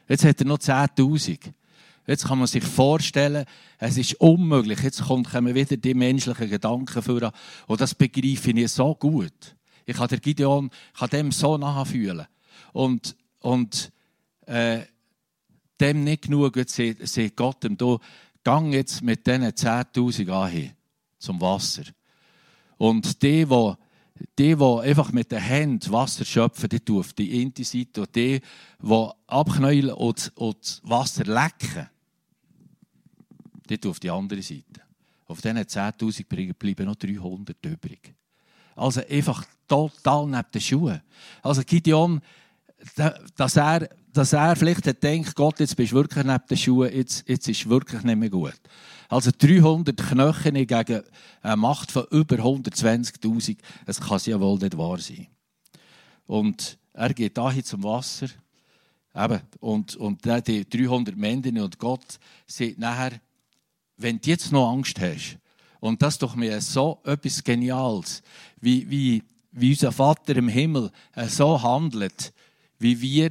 Jetzt 0.07 0.25
hat 0.25 0.39
er 0.39 0.45
noch 0.45 0.57
10.000. 0.57 1.53
Jetzt 2.05 2.25
kann 2.25 2.37
man 2.37 2.47
sich 2.47 2.63
vorstellen, 2.63 3.45
es 3.77 3.97
ist 3.97 4.15
unmöglich. 4.15 4.79
Jetzt 4.81 5.03
kommen 5.03 5.55
wieder 5.55 5.77
die 5.77 5.93
menschlichen 5.93 6.49
Gedanken 6.49 7.01
vor. 7.01 7.31
Und 7.67 7.81
das 7.81 7.95
begreife 7.95 8.51
ich 8.51 8.71
so 8.71 8.93
gut. 8.95 9.55
Ich 9.85 9.95
kann 9.95 10.07
der 10.07 10.19
Gideon, 10.19 10.69
kann 10.97 11.09
dem 11.09 11.31
so 11.31 11.57
nachfühlen. 11.57 12.25
Und, 12.73 13.15
und 13.39 13.91
äh, 14.45 14.81
dem 15.79 16.03
nicht 16.03 16.23
genug, 16.23 16.57
sagt 16.67 17.35
Gott 17.35 17.63
ihm, 17.63 17.77
du, 17.77 17.99
gang 18.43 18.73
jetzt 18.73 19.01
mit 19.01 19.25
diesen 19.25 19.43
10.000 19.43 20.29
an 20.29 20.71
zum 21.17 21.39
Wasser. 21.39 21.83
Und 22.83 23.23
die, 23.23 23.45
die 23.45 23.73
die, 24.37 24.55
die 24.57 24.63
einfach 24.63 25.13
mit 25.13 25.31
den 25.31 25.39
Händen 25.39 25.89
Wasser 25.93 26.25
schöpfen, 26.25 26.67
die 26.67 26.81
auf 26.91 27.13
die 27.13 27.41
eine 27.41 27.65
Seite. 27.65 28.01
Und 28.01 28.13
die, 28.13 28.41
die 28.81 29.09
abknäulen 29.27 29.93
und, 29.93 30.33
das 30.35 30.81
Wasser 30.83 31.23
lecken, 31.23 31.89
die 33.69 33.79
auf 33.87 34.01
die 34.01 34.11
andere 34.11 34.41
Seite. 34.41 34.81
Auf 35.27 35.39
diesen 35.39 35.59
10.000 35.59 36.53
bleiben 36.55 36.85
noch 36.85 36.95
300 36.95 37.55
übrig. 37.65 38.13
Also 38.75 39.01
einfach 39.09 39.45
total 39.65 40.27
neben 40.27 40.51
den 40.53 40.61
Schuhen. 40.61 41.01
Also 41.41 41.61
Gideon, 41.63 42.19
dass 43.37 43.55
er, 43.55 43.87
dass 44.11 44.33
er 44.33 44.57
vielleicht 44.57 44.83
gedacht, 44.83 45.35
Gott, 45.35 45.61
jetzt 45.61 45.77
bist 45.77 45.93
du 45.93 45.95
wirklich 45.95 46.25
neben 46.25 46.47
den 46.49 46.57
Schuhen, 46.57 46.93
jetzt, 46.93 47.29
jetzt 47.29 47.47
ist 47.47 47.69
wirklich 47.69 48.03
nicht 48.03 48.17
mehr 48.17 48.29
gut. 48.29 48.59
Also 49.13 49.29
300 49.37 49.95
Knochen 49.95 50.55
gegen 50.55 51.03
eine 51.43 51.55
Macht 51.55 51.91
von 51.91 52.05
über 52.09 52.37
120.000, 52.37 53.57
das 53.85 54.01
kann 54.01 54.19
ja 54.25 54.39
wohl 54.39 54.57
nicht 54.57 54.75
wahr 54.75 54.97
sein. 54.97 55.27
Und 56.25 56.79
er 56.93 57.13
geht 57.13 57.37
dahin 57.37 57.63
zum 57.63 57.83
Wasser. 57.83 58.25
Eben, 59.15 59.41
und, 59.59 59.95
und 59.97 60.25
die 60.25 60.67
300 60.67 61.15
Männer 61.15 61.63
und 61.63 61.77
Gott 61.77 62.17
sagt 62.47 62.79
nachher, 62.79 63.11
wenn 63.97 64.19
du 64.19 64.31
jetzt 64.31 64.51
noch 64.51 64.71
Angst 64.71 64.99
hast, 64.99 65.37
und 65.79 66.01
das 66.01 66.15
ist 66.15 66.23
doch 66.23 66.35
mir 66.35 66.59
so 66.59 66.99
etwas 67.03 67.43
Geniales, 67.43 68.23
wie, 68.61 68.89
wie, 68.89 69.21
wie 69.51 69.73
unser 69.73 69.91
Vater 69.91 70.37
im 70.37 70.47
Himmel 70.47 70.89
so 71.27 71.61
handelt, 71.61 72.33
wie 72.79 72.99
wir 72.99 73.29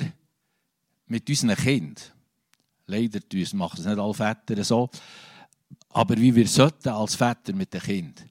mit 1.07 1.29
unseren 1.29 1.57
Kindern. 1.57 2.05
Leider 2.87 3.19
machen 3.55 3.81
es 3.81 3.87
nicht 3.87 3.99
alle 3.99 4.15
Väter 4.15 4.63
so. 4.63 4.89
Aber 5.93 6.17
wie 6.17 6.35
wir 6.35 6.49
sollten 6.49 6.89
als 6.89 7.15
Väter 7.15 7.53
mit 7.53 7.73
dem 7.75 7.81
Kind. 7.81 8.27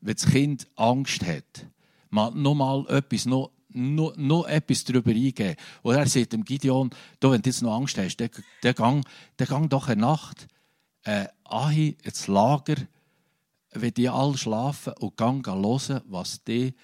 Wenn 0.00 0.14
das 0.14 0.26
Kind 0.26 0.66
Angst 0.76 1.24
hat, 1.24 1.66
mal 2.10 2.30
noch 2.32 2.54
mal 2.54 2.86
etwas, 2.88 3.24
noch, 3.24 3.50
noch, 3.70 4.14
noch 4.16 4.46
etwas 4.46 4.84
darüber 4.84 5.10
eingeben. 5.10 5.56
Und 5.82 5.94
er 5.94 6.06
sagt 6.06 6.32
dem 6.32 6.44
Gideon, 6.44 6.90
du, 7.20 7.30
wenn 7.30 7.40
du 7.40 7.48
jetzt 7.48 7.62
noch 7.62 7.74
Angst 7.74 7.96
hast, 7.96 8.16
dann, 8.16 8.30
dann, 8.62 8.74
gang, 8.74 9.06
dann 9.36 9.48
gang 9.48 9.70
doch 9.70 9.88
eine 9.88 10.00
Nacht 10.02 10.46
äh, 11.04 11.26
ahi 11.44 11.96
ins 12.02 12.26
Lager, 12.26 12.76
wenn 13.72 13.94
die 13.94 14.08
alle 14.08 14.36
schlafen 14.36 14.92
und 14.98 15.16
gang 15.16 15.46
hören, 15.46 16.02
was 16.06 16.44
die, 16.44 16.66
äh, 16.66 16.74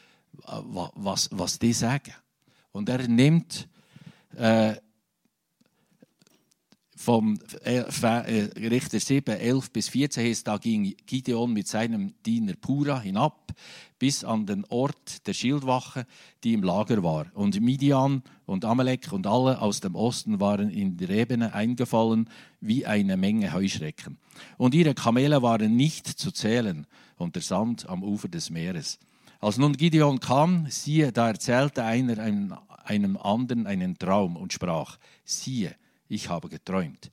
was, 0.44 1.28
was 1.32 1.58
die 1.58 1.72
sagen. 1.72 2.14
Und 2.72 2.88
er 2.88 3.06
nimmt 3.08 3.68
äh, 4.36 4.76
vom 6.98 7.38
äh, 7.62 7.84
Richter 8.56 8.98
7, 8.98 9.36
11 9.36 9.70
bis 9.70 9.88
14 9.88 10.26
heißt, 10.26 10.48
da 10.48 10.56
ging 10.58 10.96
Gideon 11.06 11.52
mit 11.52 11.68
seinem 11.68 12.12
Diener 12.26 12.54
Pura 12.60 13.00
hinab 13.00 13.52
bis 14.00 14.24
an 14.24 14.46
den 14.46 14.64
Ort 14.64 15.26
der 15.26 15.32
Schildwache, 15.32 16.06
die 16.42 16.54
im 16.54 16.64
Lager 16.64 17.02
war. 17.04 17.26
Und 17.34 17.60
Midian 17.60 18.22
und 18.46 18.64
Amalek 18.64 19.12
und 19.12 19.28
alle 19.28 19.60
aus 19.60 19.80
dem 19.80 19.94
Osten 19.94 20.40
waren 20.40 20.70
in 20.70 20.96
die 20.96 21.08
Ebene 21.08 21.54
eingefallen 21.54 22.28
wie 22.60 22.84
eine 22.84 23.16
Menge 23.16 23.52
Heuschrecken. 23.52 24.18
Und 24.56 24.74
ihre 24.74 24.94
Kamele 24.94 25.40
waren 25.40 25.76
nicht 25.76 26.06
zu 26.06 26.32
zählen 26.32 26.84
und 27.16 27.36
der 27.36 27.42
Sand 27.42 27.88
am 27.88 28.02
Ufer 28.02 28.28
des 28.28 28.50
Meeres. 28.50 28.98
Als 29.40 29.56
nun 29.56 29.74
Gideon 29.76 30.18
kam, 30.18 30.66
siehe, 30.68 31.12
da 31.12 31.28
erzählte 31.28 31.84
einer 31.84 32.18
einem 32.84 33.16
anderen 33.18 33.66
einen 33.66 33.98
Traum 33.98 34.36
und 34.36 34.52
sprach, 34.52 34.98
siehe, 35.24 35.76
ich 36.08 36.28
habe 36.28 36.48
geträumt. 36.48 37.10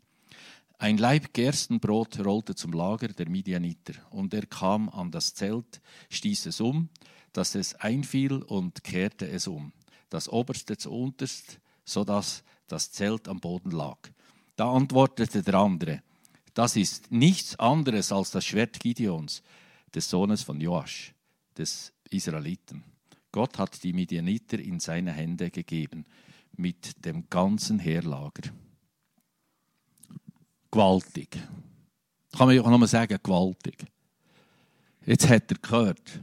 Ein 0.78 0.98
Leib 0.98 1.34
Gerstenbrot 1.34 2.20
rollte 2.20 2.56
zum 2.56 2.74
Lager 2.74 3.08
der 3.08 3.30
Midianiter, 3.30 3.94
und 4.10 4.34
er 4.34 4.46
kam 4.46 4.90
an 4.90 5.12
das 5.12 5.34
Zelt, 5.34 5.82
stieß 6.10 6.48
es 6.48 6.60
um, 6.60 6.90
dass 7.32 7.56
es 7.56 7.76
einfiel 7.76 8.42
und 8.42 8.84
kehrte 8.84 9.28
es 9.28 9.48
um, 9.48 9.72
das 10.10 10.28
oberste 10.28 10.78
zu 10.78 10.92
unterst, 10.92 11.60
so 11.86 12.04
dass 12.04 12.44
das 12.68 12.92
Zelt 12.92 13.28
am 13.28 13.40
Boden 13.40 13.72
lag. 13.72 13.98
Da 14.56 14.72
antwortete 14.72 15.44
der 15.44 15.56
andere, 15.56 16.02
das 16.54 16.76
ist 16.76 17.12
nichts 17.12 17.58
anderes 17.60 18.12
als 18.12 18.32
das 18.32 18.46
Schwert 18.46 18.80
Gideons, 18.80 19.44
des 19.94 20.10
Sohnes 20.10 20.44
von 20.44 20.60
Joasch, 20.60 21.14
des 21.58 21.94
Israeliten. 22.10 22.84
Gott 23.32 23.58
hat 23.58 23.84
die 23.84 23.94
Midianiter 23.94 24.60
in 24.60 24.80
seine 24.80 25.12
Hände 25.12 25.52
gegeben, 25.52 26.06
mit 26.58 27.06
dem 27.06 27.30
ganzen 27.30 27.80
Heerlager. 27.80 28.52
Gewaltig. 30.72 31.32
Kann 32.32 32.48
man 32.48 32.56
ja 32.56 32.62
auch 32.62 32.70
nochmal 32.70 32.88
sagen, 32.88 33.18
gewaltig. 33.22 33.86
Jetzt 35.06 35.30
hat 35.30 35.52
er 35.52 35.58
gehört, 35.58 36.20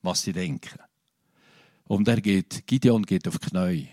was 0.00 0.22
sie 0.22 0.32
denken. 0.32 0.78
Und 1.84 2.08
er 2.08 2.20
geht, 2.20 2.66
Gideon 2.66 3.02
geht 3.02 3.26
auf 3.28 3.38
die 3.38 3.50
Knie 3.50 3.88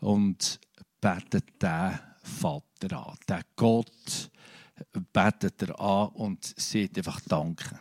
und 0.00 0.60
betet 1.00 1.62
den 1.62 1.98
Vater 2.22 3.06
an. 3.06 3.16
Den 3.28 3.42
Gott 3.54 4.30
betet 5.12 5.62
er 5.62 5.80
an 5.80 6.08
und 6.08 6.44
sieht 6.44 6.96
einfach 6.98 7.20
Danke. 7.20 7.78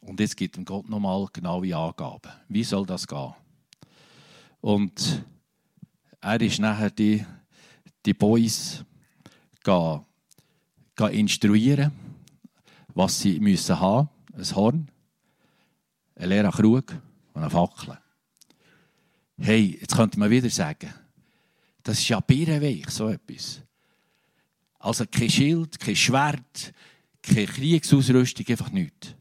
Und 0.00 0.18
jetzt 0.18 0.36
gibt 0.36 0.56
ihm 0.56 0.64
Gott 0.64 0.88
nochmal 0.88 1.28
genaue 1.32 1.76
Angaben. 1.76 2.32
Wie 2.48 2.64
soll 2.64 2.84
das 2.84 3.06
gehen? 3.06 3.34
Und 4.60 5.24
er 6.20 6.40
ist 6.40 6.58
nachher 6.58 6.90
die, 6.90 7.24
die 8.04 8.14
Boys 8.14 8.84
gehen, 9.62 10.00
gehen 10.96 11.10
instruieren, 11.10 11.92
was 12.94 13.20
sie 13.20 13.40
müssen 13.40 13.78
haben. 13.78 14.08
Ein 14.34 14.56
Horn, 14.56 14.90
ein 16.16 16.28
leerer 16.28 16.52
Krug 16.52 16.92
und 17.34 17.42
eine 17.42 17.50
Fackel. 17.50 17.98
Hey, 19.38 19.78
jetzt 19.80 19.96
könnte 19.96 20.18
man 20.18 20.30
wieder 20.30 20.50
sagen, 20.50 20.92
das 21.82 21.98
ist 21.98 22.08
ja 22.08 22.20
birrenweich, 22.20 22.88
so 22.90 23.08
etwas. 23.08 23.60
Also 24.78 25.04
kein 25.06 25.30
Schild, 25.30 25.78
kein 25.78 25.96
Schwert, 25.96 26.72
keine 27.22 27.46
Kriegsausrüstung, 27.46 28.46
einfach 28.48 28.70
nichts. 28.70 29.14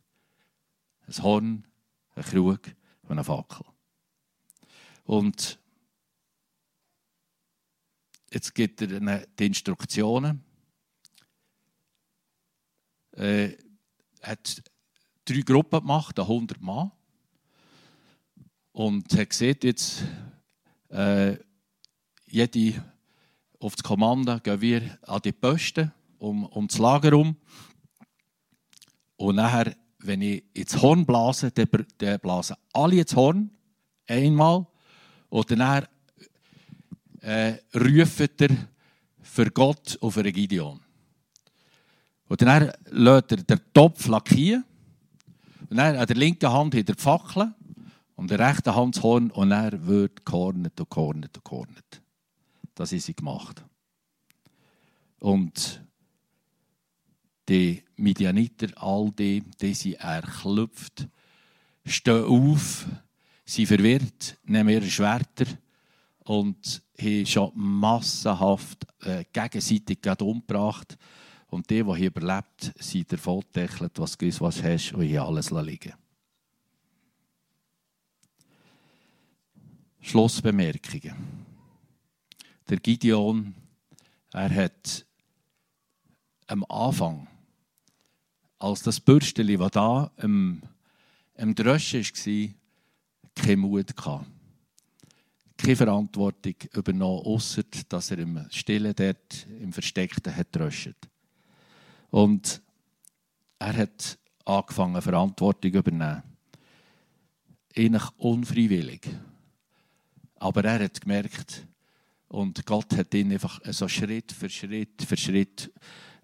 Ein 1.08 1.24
Horn, 1.24 1.68
ein 2.16 2.24
Krug 2.24 2.62
und 3.04 3.12
eine 3.12 3.24
Fackel. 3.24 3.66
Und 5.06 5.60
jetzt 8.32 8.56
gibt 8.56 8.82
er 8.82 9.26
die 9.28 9.46
Instruktionen. 9.46 10.44
Er 13.12 13.54
hat 14.22 14.64
drei 15.26 15.42
Gruppen 15.42 15.82
gemacht, 15.82 16.18
100 16.18 16.62
Mann. 16.62 16.92
Und 18.72 19.14
er 19.14 19.28
sieht 19.30 19.64
jetzt, 19.64 20.04
äh, 20.90 21.38
jede 22.26 22.84
auf 23.60 23.76
das 23.76 23.84
Kommando 23.84 24.40
gehen 24.40 24.62
wir 24.62 24.98
an 25.04 25.22
die 25.24 25.34
Posten 25.34 25.92
um, 26.20 26.46
um 26.46 26.68
das 26.68 26.78
Lager 26.78 27.18
um. 27.18 27.36
Und 29.18 29.36
nachher, 29.36 29.76
wenn 30.00 30.22
ich 30.22 30.44
ins 30.54 30.82
Horn 30.82 31.06
blase, 31.06 31.52
dann, 31.52 32.20
blasen 32.20 32.56
alle 32.74 33.02
ins 33.02 33.16
Horn 33.16 33.52
einmal. 34.08 34.66
Und 35.30 35.52
dann 35.52 35.86
äh, 37.22 37.54
rufen 37.74 38.30
er 38.40 38.50
für 39.22 39.50
Gott 39.52 39.98
auf 40.02 40.18
eine 40.18 40.32
Gideon. 40.32 40.80
Und 42.28 42.42
dann 42.42 42.72
lässt 42.90 43.32
er 43.32 43.38
den 43.38 43.62
Topf 43.74 44.08
lackieren. 44.08 44.66
Und 45.70 45.78
dann 45.78 45.96
an 45.96 46.08
der 46.08 46.16
linken 46.16 46.52
Hand 46.52 46.76
hat 46.76 46.90
er 46.90 46.96
die 46.96 47.02
Fackel 47.02 47.54
und 48.16 48.30
der 48.32 48.40
rechten 48.40 48.76
Hand 48.76 48.96
das 48.96 49.04
Horn. 49.04 49.32
Und 49.32 49.52
er 49.52 49.86
wird 49.86 50.26
gehornet 50.26 50.80
und 50.80 50.90
gehornet 50.90 51.38
und 51.38 51.46
gehornet. 51.46 52.02
Das 52.76 52.92
haben 52.92 53.00
sie 53.00 53.14
gemacht. 53.14 53.64
Und 55.20 55.82
die 57.48 57.84
Midianiter, 57.96 58.68
all 58.82 59.12
die, 59.12 59.44
die 59.62 59.74
sind 59.74 59.96
erklüpft, 59.96 61.08
stehen 61.86 62.24
auf, 62.24 62.88
sind 63.46 63.68
verwirrt, 63.68 64.38
nehmen 64.46 64.70
ihre 64.70 64.90
Schwerter 64.90 65.46
und 66.26 66.84
haben 67.00 67.26
schon 67.26 67.52
massenhaft 67.56 68.86
äh, 69.02 69.26
gegenseitig 69.32 70.00
umgebracht. 70.20 70.98
Und 71.48 71.70
die, 71.70 71.84
die 71.84 71.96
hier 71.96 72.08
überlebt, 72.08 72.74
sind 72.80 73.12
davon 73.12 73.42
gedächelt, 73.42 74.00
was 74.00 74.18
du 74.18 74.28
was 74.40 74.64
hast 74.64 74.94
und 74.94 75.04
hier 75.04 75.24
alles 75.24 75.52
liegen 75.52 75.94
Schlussbemerkungen. 80.02 81.16
Der 82.68 82.78
Gideon, 82.78 83.54
er 84.34 84.50
hat 84.50 85.06
am 86.48 86.66
Anfang, 86.66 87.28
als 88.58 88.84
das 88.84 89.00
Bürsteli, 89.00 89.58
das 89.58 89.72
da 89.72 90.12
im, 90.18 90.62
im 91.36 91.56
Dröschen 91.56 92.04
war, 92.04 92.54
keinen 93.36 93.60
Mut 93.60 93.96
gehabt. 93.96 94.26
Keine 95.62 95.76
Verantwortung 95.76 96.56
übernommen, 96.74 97.24
außer 97.24 97.64
dass 97.88 98.10
er 98.10 98.20
im 98.20 98.48
Stillen 98.50 98.96
dort, 98.96 99.46
im 99.62 99.72
Versteckten 99.72 100.36
hat 100.36 100.48
dröschet. 100.52 100.98
Und 102.10 102.62
er 103.60 103.78
hat 103.78 104.18
angefangen, 104.44 105.02
Verantwortung 105.02 105.72
zu 105.72 105.78
übernehmen. 105.78 106.24
Eigentlich 107.78 108.10
unfreiwillig. 108.18 109.08
Aber 110.38 110.66
er 110.66 110.84
hat 110.84 111.00
gemerkt, 111.00 111.68
und 112.28 112.66
Gott 112.66 112.98
hat 112.98 113.14
ihn 113.14 113.32
einfach 113.32 113.60
so 113.66 113.88
Schritt 113.88 114.32
für 114.32 114.50
Schritt 114.50 115.04
für 115.04 115.18
Schritt 115.18 115.72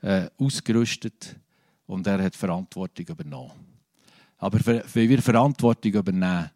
äh, 0.02 0.30
ausgerüstet 0.38 1.36
und 1.86 2.08
er 2.08 2.24
hat 2.24 2.36
Verantwortung 2.36 3.06
übernommen. 3.08 3.52
Aber 4.38 4.60
wenn 4.66 5.10
wir 5.10 5.22
Verantwortung 5.22 5.92
übernehmen, 5.92 6.50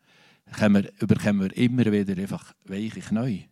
wir, 0.60 1.08
bekommen 1.08 1.42
wir 1.42 1.58
immer 1.58 1.86
wieder 1.92 2.22
einfach 2.22 2.54
weiche 2.66 3.00
Knie. 3.00 3.48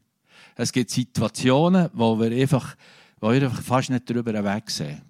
Es 0.56 0.72
gibt 0.72 0.90
Situationen, 0.90 1.90
wo 1.94 2.20
wir 2.20 2.32
einfach, 2.32 2.76
wo 3.20 3.32
wir 3.32 3.44
einfach 3.44 3.62
fast 3.62 3.90
nicht 3.90 4.10
darüber 4.10 4.44
wegsehen. 4.44 5.02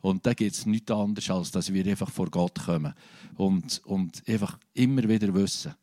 Und 0.00 0.24
da 0.26 0.34
gibt 0.34 0.54
es 0.54 0.66
nichts 0.66 0.90
anderes, 0.90 1.30
als 1.30 1.50
dass 1.50 1.72
wir 1.72 1.86
einfach 1.86 2.10
vor 2.10 2.30
Gott 2.30 2.58
kommen 2.64 2.94
und, 3.36 3.80
und 3.84 4.22
einfach 4.26 4.58
immer 4.74 5.08
wieder 5.08 5.32
wissen, 5.34 5.74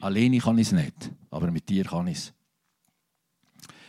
alleine 0.00 0.38
kann 0.38 0.58
ich 0.58 0.68
es 0.68 0.72
nicht, 0.72 1.10
aber 1.30 1.50
mit 1.50 1.68
dir 1.68 1.84
kann 1.84 2.06
ich 2.08 2.18
es 2.18 2.34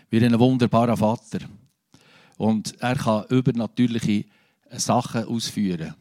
wie 0.10 0.26
ein 0.26 0.40
wunderbarer 0.40 0.98
Vater. 0.98 1.40
Und 2.38 2.80
er 2.82 2.96
kann 2.96 3.26
übernatürliche 3.30 4.26
Sachen 4.72 5.26
ausführen. 5.26 5.96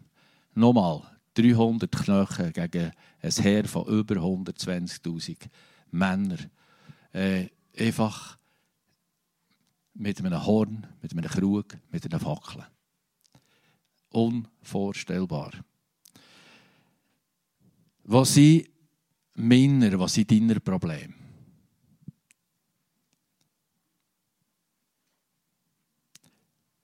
Nochmal, 0.55 1.03
300 1.35 1.91
Knochen 1.91 2.53
gegen 2.53 2.93
ein 3.21 3.31
Heer 3.31 3.65
von 3.67 3.87
über 3.87 4.17
120.000 4.17 5.37
Männern. 5.91 6.51
Äh, 7.13 7.49
einfach 7.77 8.39
mit 9.95 10.19
einem 10.19 10.45
Horn, 10.47 10.87
mit 11.03 11.13
einem 11.13 11.25
Krug, 11.25 11.77
mit 11.91 12.05
einer 12.05 12.21
Fackel. 12.21 12.67
Unvorstellbar. 14.11 15.53
Was 18.05 18.35
sind 18.35 18.69
meiner, 19.35 19.99
was 19.99 20.15
sind 20.15 20.31
deine 20.31 20.61
Probleme? 20.61 21.15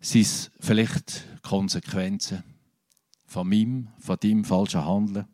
sind 0.00 0.22
es 0.22 0.50
vielleicht 0.58 1.42
Konsequenzen 1.42 2.42
von 3.30 3.48
meinem, 3.48 3.86
von 4.00 4.16
deinem 4.18 4.44
falschen 4.44 4.84
Handeln. 4.84 5.24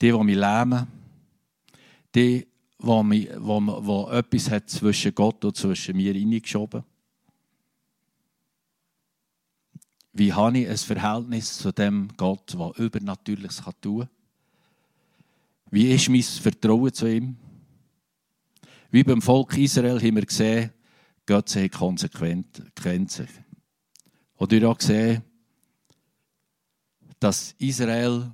Die, 0.00 0.12
die 0.12 0.24
mich 0.24 0.36
lähmen, 0.36 0.86
die, 2.14 2.46
wo, 2.78 3.02
mich, 3.02 3.28
wo, 3.36 3.60
wo 3.60 4.08
etwas 4.10 4.48
hat 4.48 4.70
zwischen 4.70 5.12
Gott 5.12 5.44
und 5.44 5.56
zwischen 5.56 5.96
mir 5.96 6.14
hineingeschoben. 6.14 6.84
Wie 10.12 10.32
habe 10.32 10.58
ich 10.58 10.68
ein 10.68 10.76
Verhältnis 10.76 11.58
zu 11.58 11.72
dem 11.72 12.08
Gott, 12.16 12.54
der 12.54 12.72
Übernatürliches 12.78 13.62
tun 13.80 14.00
kann? 14.00 14.08
Wie 15.70 15.90
ist 15.92 16.08
mein 16.10 16.22
Vertrauen 16.22 16.92
zu 16.92 17.06
ihm? 17.06 17.36
Wie 18.90 19.02
beim 19.02 19.22
Volk 19.22 19.56
Israel 19.56 19.98
haben 19.98 20.14
wir 20.14 20.26
gesehen, 20.26 20.70
Gott 21.26 21.56
hat 21.56 21.72
Konsequenzen. 21.72 23.26
Und 24.36 24.52
ihr 24.52 24.68
auch 24.68 24.78
gesehen, 24.78 25.24
dass 27.22 27.54
Israel 27.58 28.32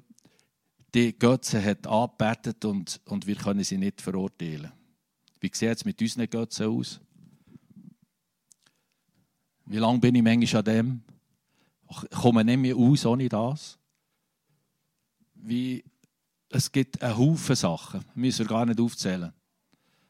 die 0.95 1.19
Götze 1.19 1.63
hat 1.63 1.87
angebetet 1.87 2.65
und, 2.65 3.01
und 3.05 3.27
wir 3.27 3.37
können 3.37 3.63
sie 3.63 3.77
nicht 3.77 4.01
verurteilen. 4.01 4.73
Wie 5.41 5.51
sieht 5.53 5.77
es 5.77 5.85
mit 5.85 6.01
unseren 6.01 6.31
Götzen 6.31 6.67
aus? 6.67 6.99
Wie 9.67 9.77
lange 9.77 9.99
bin 9.99 10.15
ich 10.15 10.23
manchmal 10.23 10.61
an 10.61 10.65
dem? 10.65 11.03
Ich 11.91 12.11
komme 12.19 12.43
nicht 12.43 12.57
mehr 12.57 12.77
aus 12.77 13.05
ohne 13.05 13.29
das. 13.29 13.79
Wie, 15.35 15.85
es 16.49 16.73
gibt 16.73 17.03
einen 17.03 17.19
Haufen 17.19 17.57
Sachen, 17.57 18.03
müssen 18.15 18.41
wir 18.41 18.47
gar 18.47 18.65
nicht 18.65 18.81
aufzählen. 18.81 19.35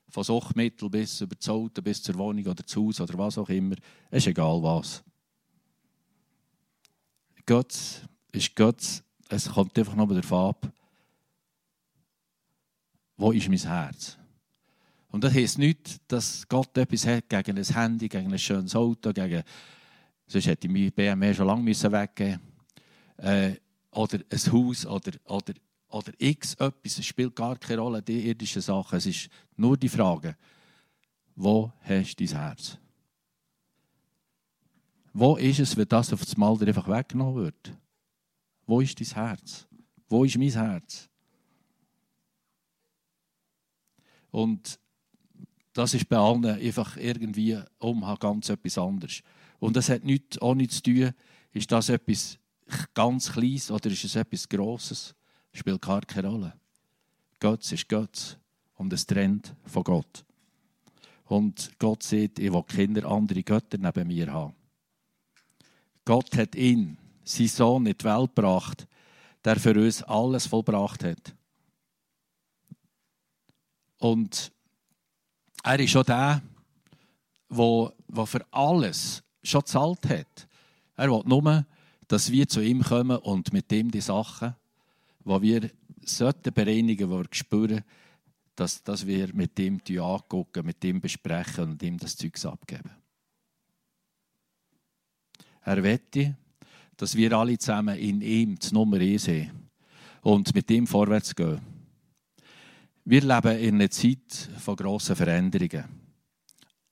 Von 0.09 0.23
Suchtmittel 0.23 0.89
bis 0.89 1.21
über 1.21 1.35
das 1.35 1.49
Auto, 1.49 1.83
bis 1.83 2.01
zur 2.01 2.15
Wohnung 2.15 2.47
oder 2.47 2.65
zu 2.65 2.87
Hause 2.87 3.03
oder 3.03 3.19
was 3.19 3.39
auch 3.39 3.49
immer. 3.49 3.75
Es 4.11 4.23
ist 4.23 4.29
egal 4.29 4.63
was. 4.63 5.03
Gott 7.45 8.07
ist 8.33 8.55
Gott. 8.57 9.03
Es 9.29 9.51
kommt 9.51 9.79
einfach 9.79 9.95
nur 9.95 10.15
davon 10.15 10.51
ab, 10.51 10.73
wo 13.17 13.33
ist 13.33 13.49
mein 13.49 13.59
Herz? 13.59 14.17
Und 15.11 15.25
das 15.25 15.35
heisst 15.35 15.59
nicht, 15.59 16.01
dass 16.09 16.47
Gott 16.49 16.77
etwas 16.77 17.07
hat 17.07 17.29
gegen 17.29 17.59
ein 17.59 17.65
Handy, 17.65 18.09
gegen 18.09 18.33
ein 18.33 18.39
schönes 18.39 18.77
Auto, 18.77 19.13
gegen. 19.13 19.43
Sonst 20.27 20.47
hätte 20.47 20.67
ich 20.67 20.73
mein 20.73 20.93
BMW 20.93 21.35
schon 21.35 21.47
lange 21.47 21.63
müssen. 21.63 21.93
Äh, 21.93 23.57
oder 23.91 24.19
ein 24.19 24.53
Haus 24.53 24.87
oder, 24.87 25.13
oder, 25.25 25.55
oder 25.89 26.13
x 26.19 26.55
etwas. 26.55 26.99
Es 26.99 27.07
spielt 27.07 27.35
gar 27.35 27.57
keine 27.57 27.81
Rolle, 27.81 28.03
die 28.03 28.29
irdischen 28.29 28.63
Sachen. 28.63 28.99
Es 28.99 29.07
ist 29.07 29.29
nur 29.57 29.77
die 29.77 29.89
Frage, 29.89 30.37
wo 31.35 31.73
hast 31.81 32.21
du 32.21 32.25
dein 32.25 32.37
Herz? 32.37 32.79
Wo 35.13 35.37
ist 35.37 35.59
es, 35.59 35.77
wenn 35.77 35.89
das 35.89 36.13
auf 36.13 36.21
das 36.21 36.37
Mal 36.37 36.57
einfach 36.63 36.89
weggenommen 36.89 37.37
wird? 37.37 37.73
Wo 38.69 38.83
ist 38.83 39.01
dein 39.01 39.09
Herz? 39.09 39.67
Wo 40.11 40.25
ist 40.25 40.37
mein 40.37 40.51
Herz? 40.51 41.09
Und 44.31 44.79
das 45.73 45.95
ist 45.95 46.07
bei 46.07 46.19
allen 46.19 46.45
einfach 46.45 46.99
irgendwie 46.99 47.59
um 47.79 48.05
ganz 48.21 48.51
etwas 48.51 48.77
anderes. 48.77 49.23
Und 49.59 49.75
das 49.75 49.89
hat 49.89 50.05
nichts 50.05 50.39
auch 50.39 50.55
nichts 50.55 50.83
zu 50.83 50.83
tun, 50.83 51.13
ist 51.53 51.73
das 51.73 51.89
etwas 51.89 52.39
ganz 52.93 53.33
Kleines 53.33 53.71
oder 53.71 53.91
ist 53.91 54.05
es 54.05 54.15
etwas 54.15 54.47
Grosses? 54.47 55.15
Spielt 55.53 55.81
gar 55.81 56.03
keine 56.03 56.29
Rolle. 56.29 56.53
Gott 57.41 57.73
ist 57.73 57.89
Gott 57.89 58.39
und 58.75 58.93
es 58.93 59.07
trennt 59.07 59.55
von 59.65 59.83
Gott. 59.83 60.27
Und 61.25 61.71
Gott 61.79 62.03
sieht, 62.03 62.39
ich 62.39 62.53
will 62.53 62.65
Kinder 62.65 63.11
andere 63.11 63.43
Götter 63.43 63.79
neben 63.79 64.09
mir 64.09 64.31
haben. 64.31 64.55
Gott 66.05 66.37
hat 66.37 66.55
ihn, 66.55 66.99
seinen 67.29 67.49
Sohn, 67.49 67.87
in 67.87 67.97
die 67.97 68.05
Welt 68.05 68.35
gebracht, 68.35 68.87
der 69.45 69.57
für 69.61 69.75
uns 69.75 70.03
alles 70.03 70.47
vollbracht 70.47 71.05
hat. 71.05 71.35
Und 73.99 74.53
er 75.63 75.81
ist 75.81 75.91
schon 75.91 76.05
der, 76.05 76.43
der 77.51 78.27
für 78.27 78.47
alles 78.51 79.23
schon 79.43 79.61
gezahlt 79.61 80.09
hat. 80.09 80.49
Er 80.97 81.11
will 81.11 81.23
nur, 81.27 81.67
dass 82.07 82.31
wir 82.31 82.49
zu 82.49 82.61
ihm 82.61 82.83
kommen 82.83 83.19
und 83.19 83.53
mit 83.53 83.71
ihm 83.73 83.91
die 83.91 84.01
Sachen, 84.01 84.55
die 85.25 85.43
wir 85.43 85.71
sollten 86.05 86.55
bereinigen, 86.55 87.11
wo 87.11 87.19
wir 87.19 87.29
spüren, 87.33 87.85
dass, 88.55 88.83
dass 88.83 89.07
wir 89.07 89.33
mit 89.35 89.59
ihm 89.59 89.81
angucken, 90.01 90.67
mit 90.67 90.83
ihm 90.85 91.01
besprechen 91.01 91.71
und 91.71 91.83
ihm 91.83 91.99
das 91.99 92.17
Zeug 92.17 92.45
abgeben. 92.45 92.91
Er 95.63 95.83
wette, 95.83 96.37
dass 96.99 97.17
wir 97.17 97.33
alle 97.33 97.57
zusammen 97.57 97.97
in 97.97 98.21
ihm 98.21 98.59
das 98.59 98.73
Nummer 98.73 98.99
1 98.99 99.25
sehen 99.25 99.71
und 100.21 100.55
mit 100.55 100.71
ihm 100.71 100.87
vorwärts 100.87 101.35
gehen. 101.35 101.61
Wir 103.05 103.23
leben 103.23 103.59
in 103.59 103.77
einer 103.77 103.91
Zeit 103.91 104.51
von 104.59 104.77
grossen 104.77 105.17
Veränderungen. 105.17 105.85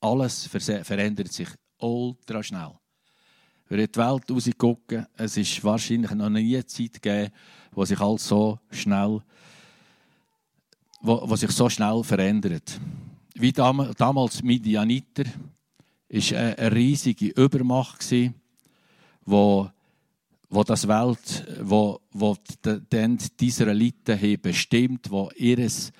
Alles 0.01 0.47
verändert 0.47 1.33
sich 1.33 1.49
ultra 1.79 2.43
schnell. 2.43 2.73
Wenn 3.69 3.79
wir 3.79 3.85
in 3.85 3.93
die 3.93 3.99
Welt 3.99 4.31
rausgucken, 4.31 5.07
es 5.17 5.37
ist 5.37 5.65
wahrscheinlich 5.65 6.13
noch 6.13 6.31
nie 6.31 6.55
eine 6.55 6.67
Zeit 6.67 7.03
gegeben, 7.03 7.33
wo 7.73 7.85
sich 7.85 8.01
alles 8.01 8.29
so 8.29 8.61
schnell, 8.71 9.21
wo, 11.01 11.29
wo 11.29 11.35
sich 11.35 11.51
so 11.51 11.69
schnell 11.69 12.05
verändert. 12.05 12.81
Wie 13.35 13.53
damals 13.53 14.43
Midianiter 14.43 15.25
ist 16.09 16.33
eine 16.33 16.73
riesige 16.73 17.31
Übermacht 17.31 18.01
gewesen, 18.01 18.35
wo 20.49 20.63
das 20.63 20.87
Welt, 20.87 21.47
wo, 21.61 22.01
wo 22.13 22.37
die, 22.65 23.17
die 23.41 23.47
Israeliten 23.47 24.21
haben 24.21 24.41
bestimmt, 24.41 25.11
wo 25.11 25.31
ihres 25.37 25.93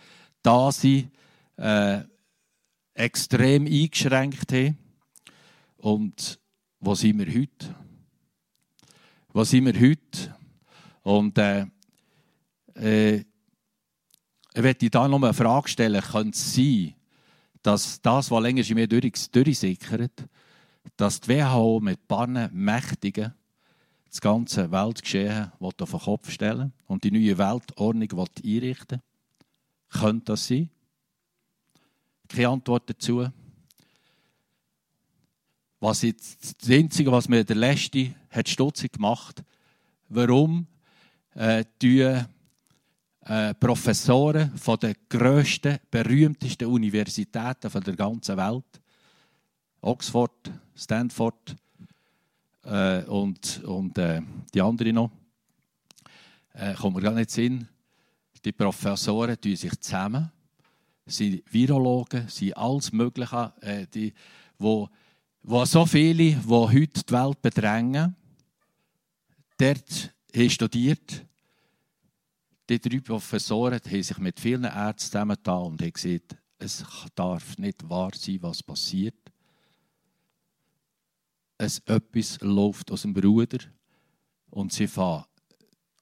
Dasein 0.43 1.11
äh, 1.57 2.03
extrem 2.95 3.67
eingeschränkt 3.67 4.53
haben. 4.53 4.79
Und 5.79 6.39
wo 6.81 6.95
sind 6.95 7.19
wir 7.19 7.27
heute? 7.27 7.75
Wo 9.33 9.45
sind 9.45 9.67
wir 9.67 9.75
heute? 9.75 10.37
Und 11.03 11.39
äh, 11.39 11.67
äh, 12.75 13.25
ich 14.55 14.63
möchte 14.63 14.89
da 14.89 15.07
noch 15.07 15.23
eine 15.23 15.35
Frage 15.35 15.69
stellen. 15.69 16.01
Könnte 16.01 16.31
es 16.31 16.55
sein, 16.55 16.95
dass 17.63 18.01
das, 18.01 18.31
was 18.31 18.43
länger 18.43 18.69
in 18.69 18.75
mir 18.75 18.89
durchsickert, 18.89 20.25
dass 20.97 21.21
die 21.21 21.29
WHO 21.29 21.81
mit 21.81 21.99
ein 21.99 22.07
paar 22.07 22.27
Mächtigen 22.53 23.35
das 24.17 24.23
ganze 24.23 24.73
Weltgeschehen 24.73 25.53
auf 25.61 25.75
den 25.75 25.87
Kopf 25.87 26.31
stellen 26.31 26.73
und 26.87 27.05
die 27.05 27.11
neue 27.11 27.37
Weltordnung 27.37 28.09
einrichten 28.43 29.03
Könnte 29.91 30.33
das 30.33 30.49
sein? 30.49 30.71
Keine 32.27 32.49
Antwort 32.49 32.89
dazu. 32.89 33.29
Was 35.81 36.01
jetzt, 36.01 36.63
das 36.63 36.71
Einzige, 36.71 37.13
was 37.13 37.29
mir 37.29 37.45
der 37.45 37.57
Letzte 37.57 38.15
hat 38.31 38.49
stutzig 38.49 38.95
gemacht, 38.95 39.45
warum 40.09 40.67
äh, 41.35 41.67
die 41.83 42.01
äh, 43.21 43.55
Professoren 43.61 44.57
von 44.57 44.79
den 44.79 44.95
grössten, 45.11 45.79
berühmtesten 45.91 46.69
Universitäten 46.69 47.69
von 47.69 47.83
der 47.83 47.95
ganzen 47.95 48.39
Welt, 48.39 48.81
Oxford, 49.83 50.51
Stanford 50.75 51.55
äh, 52.67 53.05
und, 53.05 53.63
und 53.65 53.97
äh, 53.99 54.21
die 54.53 54.61
anderen 54.61 54.95
noch, 54.95 55.11
äh, 56.55 56.75
kommen 56.75 56.97
wir 56.97 57.03
gar 57.03 57.13
nicht 57.13 57.31
Sinn. 57.31 57.67
Die 58.45 58.53
Professoren 58.53 59.41
tun 59.41 59.57
sich 59.57 59.81
zusammen, 59.81 60.31
sind 61.07 61.43
Virologen, 61.53 62.29
sind 62.29 62.57
alles 62.57 62.93
Mögliche, 62.93 63.53
äh, 63.61 63.87
die, 63.87 64.13
wo 64.59 64.89
wo 65.49 65.65
so 65.65 65.87
viele, 65.87 66.33
die 66.33 66.45
heute 66.45 67.05
die 67.05 67.13
Welt 67.13 67.41
bedrängen, 67.41 68.17
dort 69.57 70.13
haben 70.35 70.51
studiert. 70.51 71.25
Die 72.69 72.81
drei 72.81 72.99
Professoren 72.99 73.79
haben 73.79 74.03
sich 74.03 74.19
mit 74.19 74.41
vielen 74.41 74.65
Ärzten 74.65 75.13
zusammengetan 75.13 75.63
und 75.63 75.81
haben 75.81 75.93
gesagt, 75.93 76.37
es 76.59 76.85
darf 77.15 77.57
nicht 77.59 77.89
wahr 77.89 78.11
sein, 78.17 78.39
was 78.41 78.61
passiert. 78.61 79.15
Es 81.67 81.81
etwas 81.87 82.39
läuft 82.43 82.93
aus 82.93 83.03
dem 83.03 83.13
Bruder 83.13 83.59
und 84.51 84.73
sie 84.73 84.87
fangen 84.87 85.25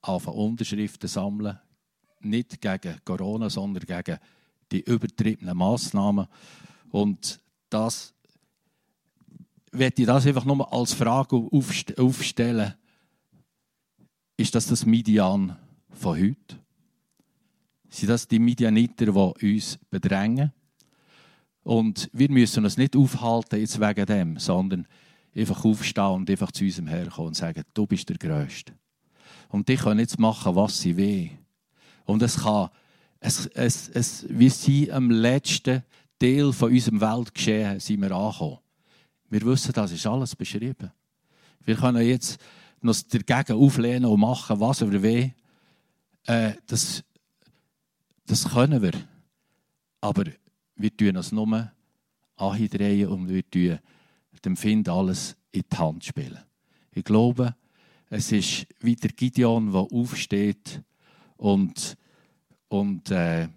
an 0.03 0.21
Unterschriften 0.27 1.09
sammeln, 1.09 1.59
nicht 2.21 2.61
gegen 2.61 3.01
Corona, 3.03 3.49
sondern 3.49 3.87
gegen 3.87 4.19
die 4.71 4.83
übertriebenen 4.83 5.57
Massnahmen. 5.57 6.27
Und 6.91 7.41
das 7.71 8.13
werde 9.73 10.03
ich 10.03 10.07
das 10.07 10.27
einfach 10.27 10.45
nur 10.45 10.71
als 10.71 10.93
Frage 10.93 11.49
aufstellen. 11.97 12.75
Ist 14.37 14.55
das 14.55 14.67
das 14.67 14.85
Midian 14.85 15.57
von 15.93 16.19
heute? 16.19 16.61
Sind 17.89 18.11
das 18.11 18.29
die 18.29 18.39
Midianiter, 18.39 19.07
die 19.07 19.55
uns 19.55 19.79
bedrängen? 19.89 20.53
Und 21.63 22.11
wir 22.13 22.31
müssen 22.31 22.65
uns 22.65 22.77
nicht 22.77 22.95
aufhalten 22.95 23.61
jetzt 23.61 23.81
wegen 23.81 24.05
dem, 24.05 24.39
sondern 24.39 24.87
einfach 25.35 25.65
aufstehen 25.65 26.05
und 26.05 26.31
einfach 26.31 26.53
zu 26.53 26.65
unserem 26.65 26.87
Herrn 26.87 27.11
kommen 27.11 27.29
und 27.29 27.37
sagen, 27.37 27.63
du 27.75 27.87
bist 27.87 28.09
der 28.09 28.17
Größte. 28.17 28.73
Und 29.49 29.69
die 29.69 29.77
können 29.77 30.01
jetzt 30.01 30.19
machen, 30.19 30.55
was 30.55 30.81
sie 30.81 30.97
will. 30.97 31.31
Und 32.05 32.23
es 32.23 32.37
kann, 32.43 32.71
es, 33.21 33.47
es, 33.47 33.89
es, 33.89 34.27
wir 34.29 34.51
sind 34.51 34.91
am 34.91 35.11
letzten 35.11 35.83
Teil 36.19 36.53
von 36.53 36.71
unserem 36.71 37.01
Weltgeschehen 37.01 37.81
sind 37.81 38.03
wir 38.03 38.13
angekommen. 38.13 38.59
Wir 39.31 39.43
wissen, 39.43 39.73
das 39.73 39.93
ist 39.93 40.07
alles 40.07 40.37
beschrieben. 40.37 40.93
Wir 41.65 41.77
können 41.77 42.07
jetzt 42.07 42.39
noch 42.81 42.95
dagegen 43.03 43.59
auflehnen 43.59 44.05
und 44.05 44.21
machen, 44.21 44.61
was 44.61 44.81
wir 44.81 45.03
wollen. 45.03 45.35
Äh, 46.27 46.53
das, 46.67 47.03
das 48.27 48.49
können 48.49 48.83
wir. 48.83 48.93
Aber 50.01 50.25
wir 50.77 50.97
tun 50.97 51.17
es 51.17 51.33
nur 51.33 51.73
andrehen 52.37 53.09
und 53.09 53.29
wir 53.29 53.51
tun 53.51 53.79
dem 54.41 54.57
Find 54.57 54.89
alles 54.89 55.37
in 55.53 55.65
die 55.71 55.77
Hand 55.77 56.05
spielen. 56.05 56.39
Ich 56.93 57.05
glaube, 57.05 57.55
es 58.11 58.33
ist 58.33 58.67
wie 58.81 58.97
der 58.97 59.11
Gideon, 59.11 59.73
der 59.73 59.81
aufsteht 59.81 60.83
und, 61.37 61.97
und, 62.69 63.11
äh, 63.11 63.49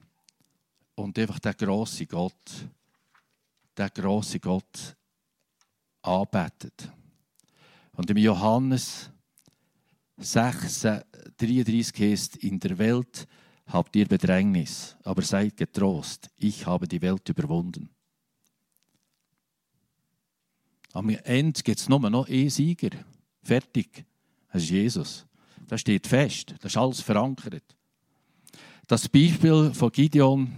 und 0.96 1.20
einfach 1.20 1.40
der 1.40 1.54
große 1.54 2.06
Gott, 2.08 2.68
der 3.76 3.90
große 3.90 4.40
Gott 4.40 4.96
anbetet. 6.02 6.92
Und 7.94 8.10
im 8.10 8.18
Johannes 8.18 9.10
6, 10.18 10.88
33 11.38 12.00
heißt, 12.00 12.38
in 12.38 12.60
der 12.60 12.78
Welt 12.78 13.28
habt 13.68 13.96
ihr 13.96 14.08
Bedrängnis, 14.08 14.96
aber 15.04 15.22
seid 15.22 15.58
getrost, 15.58 16.30
ich 16.38 16.66
habe 16.66 16.88
die 16.88 17.02
Welt 17.02 17.28
überwunden. 17.30 17.90
Am 20.98 21.10
Ende 21.10 21.62
gibt 21.62 21.78
es 21.78 21.88
nur 21.88 22.00
noch 22.10 22.28
einen 22.28 22.50
Sieger. 22.50 22.90
Fertig. 23.44 24.04
Das 24.52 24.64
ist 24.64 24.72
Jesus. 24.72 25.28
Das 25.68 25.82
steht 25.82 26.08
fest. 26.08 26.56
Das 26.60 26.72
ist 26.72 26.78
alles 26.78 27.02
verankert. 27.02 27.64
Das 28.88 29.08
Beispiel 29.08 29.76
von 29.76 29.92
Gideon 29.92 30.52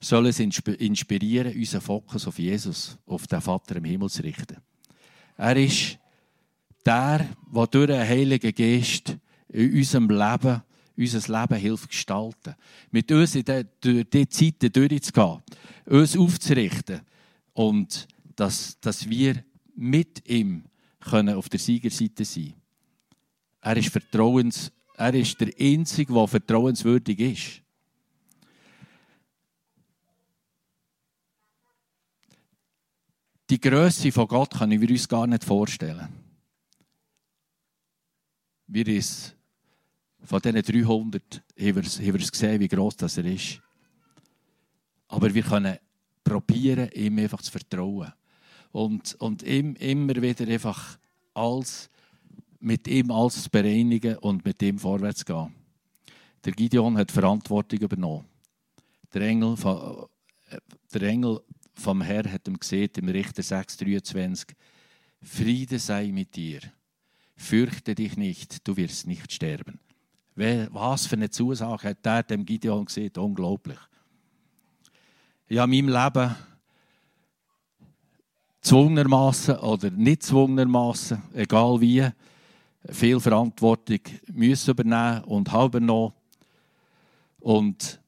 soll 0.00 0.26
es 0.26 0.38
inspirieren, 0.38 1.56
unseren 1.56 1.80
Fokus 1.80 2.26
auf 2.26 2.38
Jesus, 2.38 2.98
auf 3.06 3.26
den 3.26 3.40
Vater 3.40 3.76
im 3.76 3.86
Himmel 3.86 4.10
zu 4.10 4.22
richten. 4.22 4.58
Er 5.38 5.56
ist 5.56 5.98
der, 6.84 7.26
der 7.50 7.66
durch 7.66 7.86
den 7.86 8.06
Heiligen 8.06 8.54
Geist 8.54 9.16
in 9.48 9.76
unserem 9.76 10.10
Leben, 10.10 10.62
unser 10.94 11.40
Leben 11.40 11.58
hilft 11.58 11.88
gestalten. 11.88 12.54
Mit 12.90 13.10
uns 13.10 13.34
in 13.34 13.44
diese 13.46 14.28
Zeiten 14.28 14.72
durchzugehen, 14.72 15.42
uns 15.86 16.18
aufzurichten 16.18 17.00
und 17.54 18.08
dass, 18.36 18.78
dass 18.80 19.08
wir 19.08 19.42
mit 19.74 20.28
ihm 20.28 20.64
können 21.00 21.34
auf 21.34 21.48
der 21.48 21.60
Siegerseite 21.60 22.24
sein. 22.24 22.54
Er 23.60 23.76
ist, 23.76 23.90
vertrauens, 23.90 24.72
er 24.96 25.14
ist 25.14 25.40
der 25.40 25.52
Einzige, 25.58 26.12
der 26.12 26.28
vertrauenswürdig 26.28 27.18
ist. 27.20 27.62
Die 33.50 33.60
Größe 33.60 34.10
von 34.10 34.26
Gott 34.26 34.54
können 34.54 34.80
wir 34.80 34.88
uns 34.88 35.08
gar 35.08 35.26
nicht 35.26 35.44
vorstellen. 35.44 36.08
Wir 38.66 38.88
ist 38.88 39.36
von 40.24 40.40
diesen 40.40 40.62
300 40.62 40.86
haben 40.86 41.12
wir, 41.76 41.82
haben 41.84 42.18
gesehen, 42.18 42.60
wie 42.60 42.68
groß 42.68 42.96
das 42.96 43.18
er 43.18 43.26
ist. 43.26 43.60
Aber 45.08 45.32
wir 45.32 45.42
können 45.42 45.78
probieren, 46.24 46.88
ihm 46.94 47.18
einfach 47.18 47.42
zu 47.42 47.52
vertrauen. 47.52 48.12
Und, 48.74 49.14
und 49.20 49.44
ihm 49.44 49.76
immer 49.76 50.20
wieder 50.20 50.48
einfach 50.48 50.98
alles 51.32 51.88
mit 52.58 52.88
ihm 52.88 53.12
alles 53.12 53.44
zu 53.44 53.50
bereinigen 53.50 54.18
und 54.18 54.44
mit 54.44 54.60
ihm 54.62 54.80
vorwärts 54.80 55.20
zu 55.20 55.26
gehen. 55.26 55.54
Der 56.44 56.52
Gideon 56.54 56.98
hat 56.98 57.12
Verantwortung 57.12 57.78
übernommen. 57.78 58.24
Der 59.12 59.22
Engel, 59.22 59.56
von, 59.56 60.08
äh, 60.50 60.58
der 60.92 61.02
Engel 61.02 61.40
vom 61.74 62.02
Herrn 62.02 62.32
hat 62.32 62.48
ihm 62.48 62.58
gesehen 62.58 62.90
im 62.96 63.08
Richter 63.10 63.42
6,23 63.42 64.56
Friede 65.22 65.78
sei 65.78 66.10
mit 66.10 66.34
dir. 66.34 66.60
Fürchte 67.36 67.94
dich 67.94 68.16
nicht, 68.16 68.66
du 68.66 68.76
wirst 68.76 69.06
nicht 69.06 69.30
sterben. 69.30 69.78
Was 70.34 71.06
für 71.06 71.14
eine 71.14 71.30
Zusage 71.30 71.90
hat 71.90 72.04
der 72.04 72.24
dem 72.24 72.44
Gideon 72.44 72.86
gesehen? 72.86 73.12
Unglaublich. 73.18 73.78
Ja, 75.48 75.62
in 75.62 75.70
meinem 75.70 75.88
Leben 75.90 76.34
zwungenermaßen 78.64 79.58
oder 79.58 79.90
nicht 79.90 80.24
zwungenermaßen, 80.24 81.22
egal 81.34 81.80
wie, 81.80 82.08
viel 82.90 83.20
Verantwortung 83.20 84.00
müssen 84.32 84.70
übernehmen 84.70 85.24
und 85.24 85.50
haben 85.52 85.68
übernommen. 85.68 86.12
Und, 87.40 88.00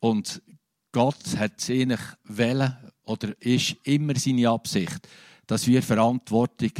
und 0.00 0.42
Gott 0.92 1.36
hat 1.36 1.52
es 1.58 1.70
eigentlich 1.70 2.00
wollen, 2.24 2.76
oder 3.04 3.40
ist 3.40 3.76
immer 3.84 4.16
seine 4.16 4.48
Absicht, 4.50 5.08
dass 5.46 5.66
wir 5.66 5.82
Verantwortung 5.82 6.72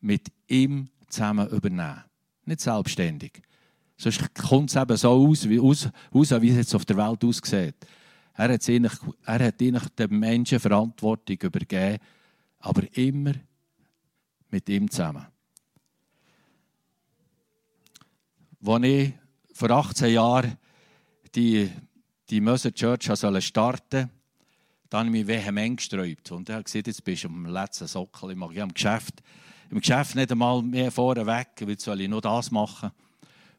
mit 0.00 0.28
ihm 0.46 0.88
zusammen 1.08 1.48
übernehmen. 1.48 2.04
Nicht 2.44 2.60
selbstständig. 2.60 3.42
Sonst 3.96 4.34
kommt 4.34 4.70
es 4.70 4.76
eben 4.76 4.96
so 4.96 5.10
aus, 5.10 5.48
wie, 5.48 5.60
aus, 5.60 5.88
aus, 6.10 6.30
wie 6.42 6.50
es 6.50 6.56
jetzt 6.56 6.74
auf 6.74 6.84
der 6.84 6.96
Welt 6.96 7.24
aussieht. 7.24 7.74
Er 8.40 8.54
hat, 8.54 8.66
eigentlich, 8.70 8.98
er 9.26 9.46
hat 9.46 9.60
eigentlich 9.60 9.88
den 9.90 10.18
Menschen 10.18 10.58
Verantwortung 10.58 11.36
übergeben, 11.42 11.98
aber 12.60 12.96
immer 12.96 13.34
mit 14.48 14.66
ihm 14.70 14.90
zusammen. 14.90 15.26
Als 18.64 18.84
ich 18.84 19.12
vor 19.52 19.70
18 19.70 20.14
Jahren 20.14 20.56
die, 21.34 21.70
die 22.30 22.40
Möser 22.40 22.72
Church 22.72 23.04
starten 23.04 23.44
sollte, 23.44 24.10
dann 24.88 25.08
habe 25.08 25.18
ich 25.18 25.26
mich 25.26 25.26
vehement 25.26 25.76
gesträubt. 25.76 26.32
Und 26.32 26.48
er 26.48 26.56
hat 26.56 26.64
gesagt, 26.64 26.86
jetzt 26.86 27.04
bist 27.04 27.24
du 27.24 27.28
am 27.28 27.44
letzten 27.44 27.88
Sockel. 27.88 28.30
Ich 28.30 28.36
mache 28.38 28.54
im 28.54 28.72
Geschäft, 28.72 29.22
im 29.68 29.80
Geschäft 29.80 30.14
nicht 30.14 30.32
einmal 30.32 30.62
mehr 30.62 30.90
vorne 30.90 31.26
weil 31.26 31.78
soll 31.78 32.00
ich 32.00 32.08
nur 32.08 32.22
das 32.22 32.50
machen. 32.50 32.90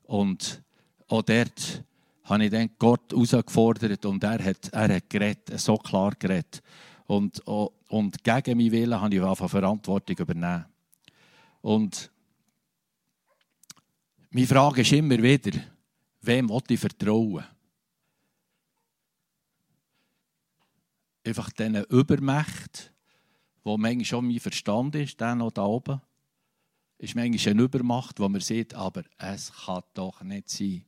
Und 0.05 0.63
auch 1.07 1.21
dort 1.21 1.83
habe 2.23 2.45
ich 2.45 2.51
dann 2.51 2.69
Gott 2.77 3.11
herausgefordert 3.11 4.05
und 4.05 4.23
er 4.23 4.43
hat, 4.43 4.69
er 4.71 4.95
hat 4.95 5.09
geredet, 5.09 5.59
so 5.59 5.75
klar 5.77 6.13
geredet. 6.17 6.61
Und, 7.07 7.39
und 7.39 8.23
gegen 8.23 8.57
meinen 8.57 8.71
Willen 8.71 9.01
habe 9.01 9.15
ich 9.15 9.49
Verantwortung 9.49 10.17
übernehmen. 10.17 10.65
Und 11.61 12.11
meine 14.29 14.47
Frage 14.47 14.81
ist 14.81 14.93
immer 14.93 15.21
wieder, 15.21 15.59
wem 16.21 16.49
will 16.49 16.61
ich 16.69 16.79
vertrauen? 16.79 17.43
Einfach 21.23 21.49
diesen 21.51 21.83
Übermächten, 21.85 22.91
wo 23.63 23.77
manchmal 23.77 24.05
schon 24.05 24.27
mein 24.27 24.39
Verstand 24.39 24.95
ist, 24.95 25.19
der 25.19 25.35
noch 25.35 25.51
da 25.51 25.65
oben, 25.65 26.01
ist 26.97 27.15
manchmal 27.15 27.51
eine 27.51 27.63
Übermacht, 27.63 28.19
wo 28.19 28.29
man 28.29 28.41
sieht, 28.41 28.73
aber 28.73 29.03
es 29.17 29.51
kann 29.65 29.83
doch 29.93 30.21
nicht 30.21 30.49
sein. 30.49 30.85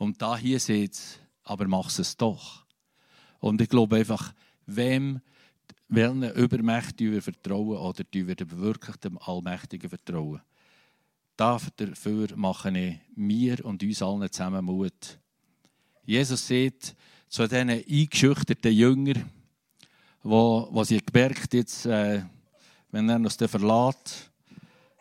Und 0.00 0.22
da 0.22 0.34
hier 0.34 0.58
sieht 0.58 0.94
es, 0.94 1.18
aber 1.44 1.68
mach 1.68 1.98
es 1.98 2.16
doch. 2.16 2.64
Und 3.38 3.60
ich 3.60 3.68
glaube 3.68 3.96
einfach, 3.96 4.32
wem, 4.64 5.20
welchen 5.88 6.22
Übermächten 6.22 7.12
wir 7.12 7.20
vertrauen 7.20 7.76
oder 7.76 8.02
wir 8.10 8.34
wirklich 8.50 8.96
dem 8.96 9.18
Allmächtigen 9.18 9.90
vertrauen. 9.90 10.40
Dafür 11.36 12.28
mache 12.34 12.70
ich 12.78 12.98
mir 13.14 13.62
und 13.62 13.82
uns 13.82 14.00
allen 14.00 14.32
zusammen 14.32 14.64
Mut. 14.64 15.18
Jesus 16.06 16.48
sagt 16.48 16.96
zu 17.28 17.46
diesen 17.46 17.68
eingeschüchterten 17.68 18.72
Jüngern, 18.72 19.30
wo, 20.22 20.66
wo 20.70 20.82
sie 20.82 21.02
gemerkt 21.04 21.52
jetzt, 21.52 21.84
äh, 21.84 22.22
wenn 22.90 23.10
er 23.10 23.16
uns 23.16 23.36
verlässt, 23.36 24.30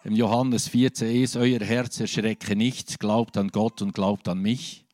im 0.03 0.13
Johannes 0.13 0.67
14 0.67 1.23
ist, 1.23 1.38
euer 1.38 1.62
Herz 1.62 2.01
erschrecke 2.01 2.53
nicht, 2.57 2.99
glaubt 2.99 3.38
an 3.38 3.47
Gott 3.47 3.81
und 3.81 3.93
glaubt 3.93 4.27
an 4.27 4.39
mich. 4.39 4.85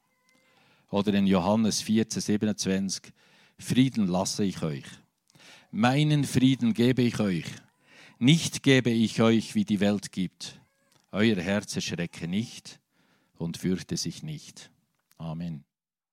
Oder 0.96 1.14
in 1.16 1.28
Johannes 1.28 1.82
14, 1.82 2.22
27, 2.22 3.12
Frieden 3.60 4.08
lasse 4.08 4.46
ich 4.46 4.64
euch. 4.64 4.86
Meinen 5.70 6.24
Frieden 6.24 6.74
gebe 6.74 7.02
ich 7.02 7.20
euch. 7.20 7.44
Nicht 8.18 8.64
gebe 8.64 8.92
ich 8.92 9.22
euch, 9.22 9.56
wie 9.56 9.66
die 9.66 9.82
Welt 9.82 10.14
gibt. 10.14 10.62
Euer 11.12 11.36
Herz 11.36 11.76
erschrecke 11.76 12.30
nicht 12.30 12.80
und 13.38 13.58
fürchte 13.58 13.98
sich 13.98 14.24
nicht. 14.24 14.72
Amen. 15.18 15.66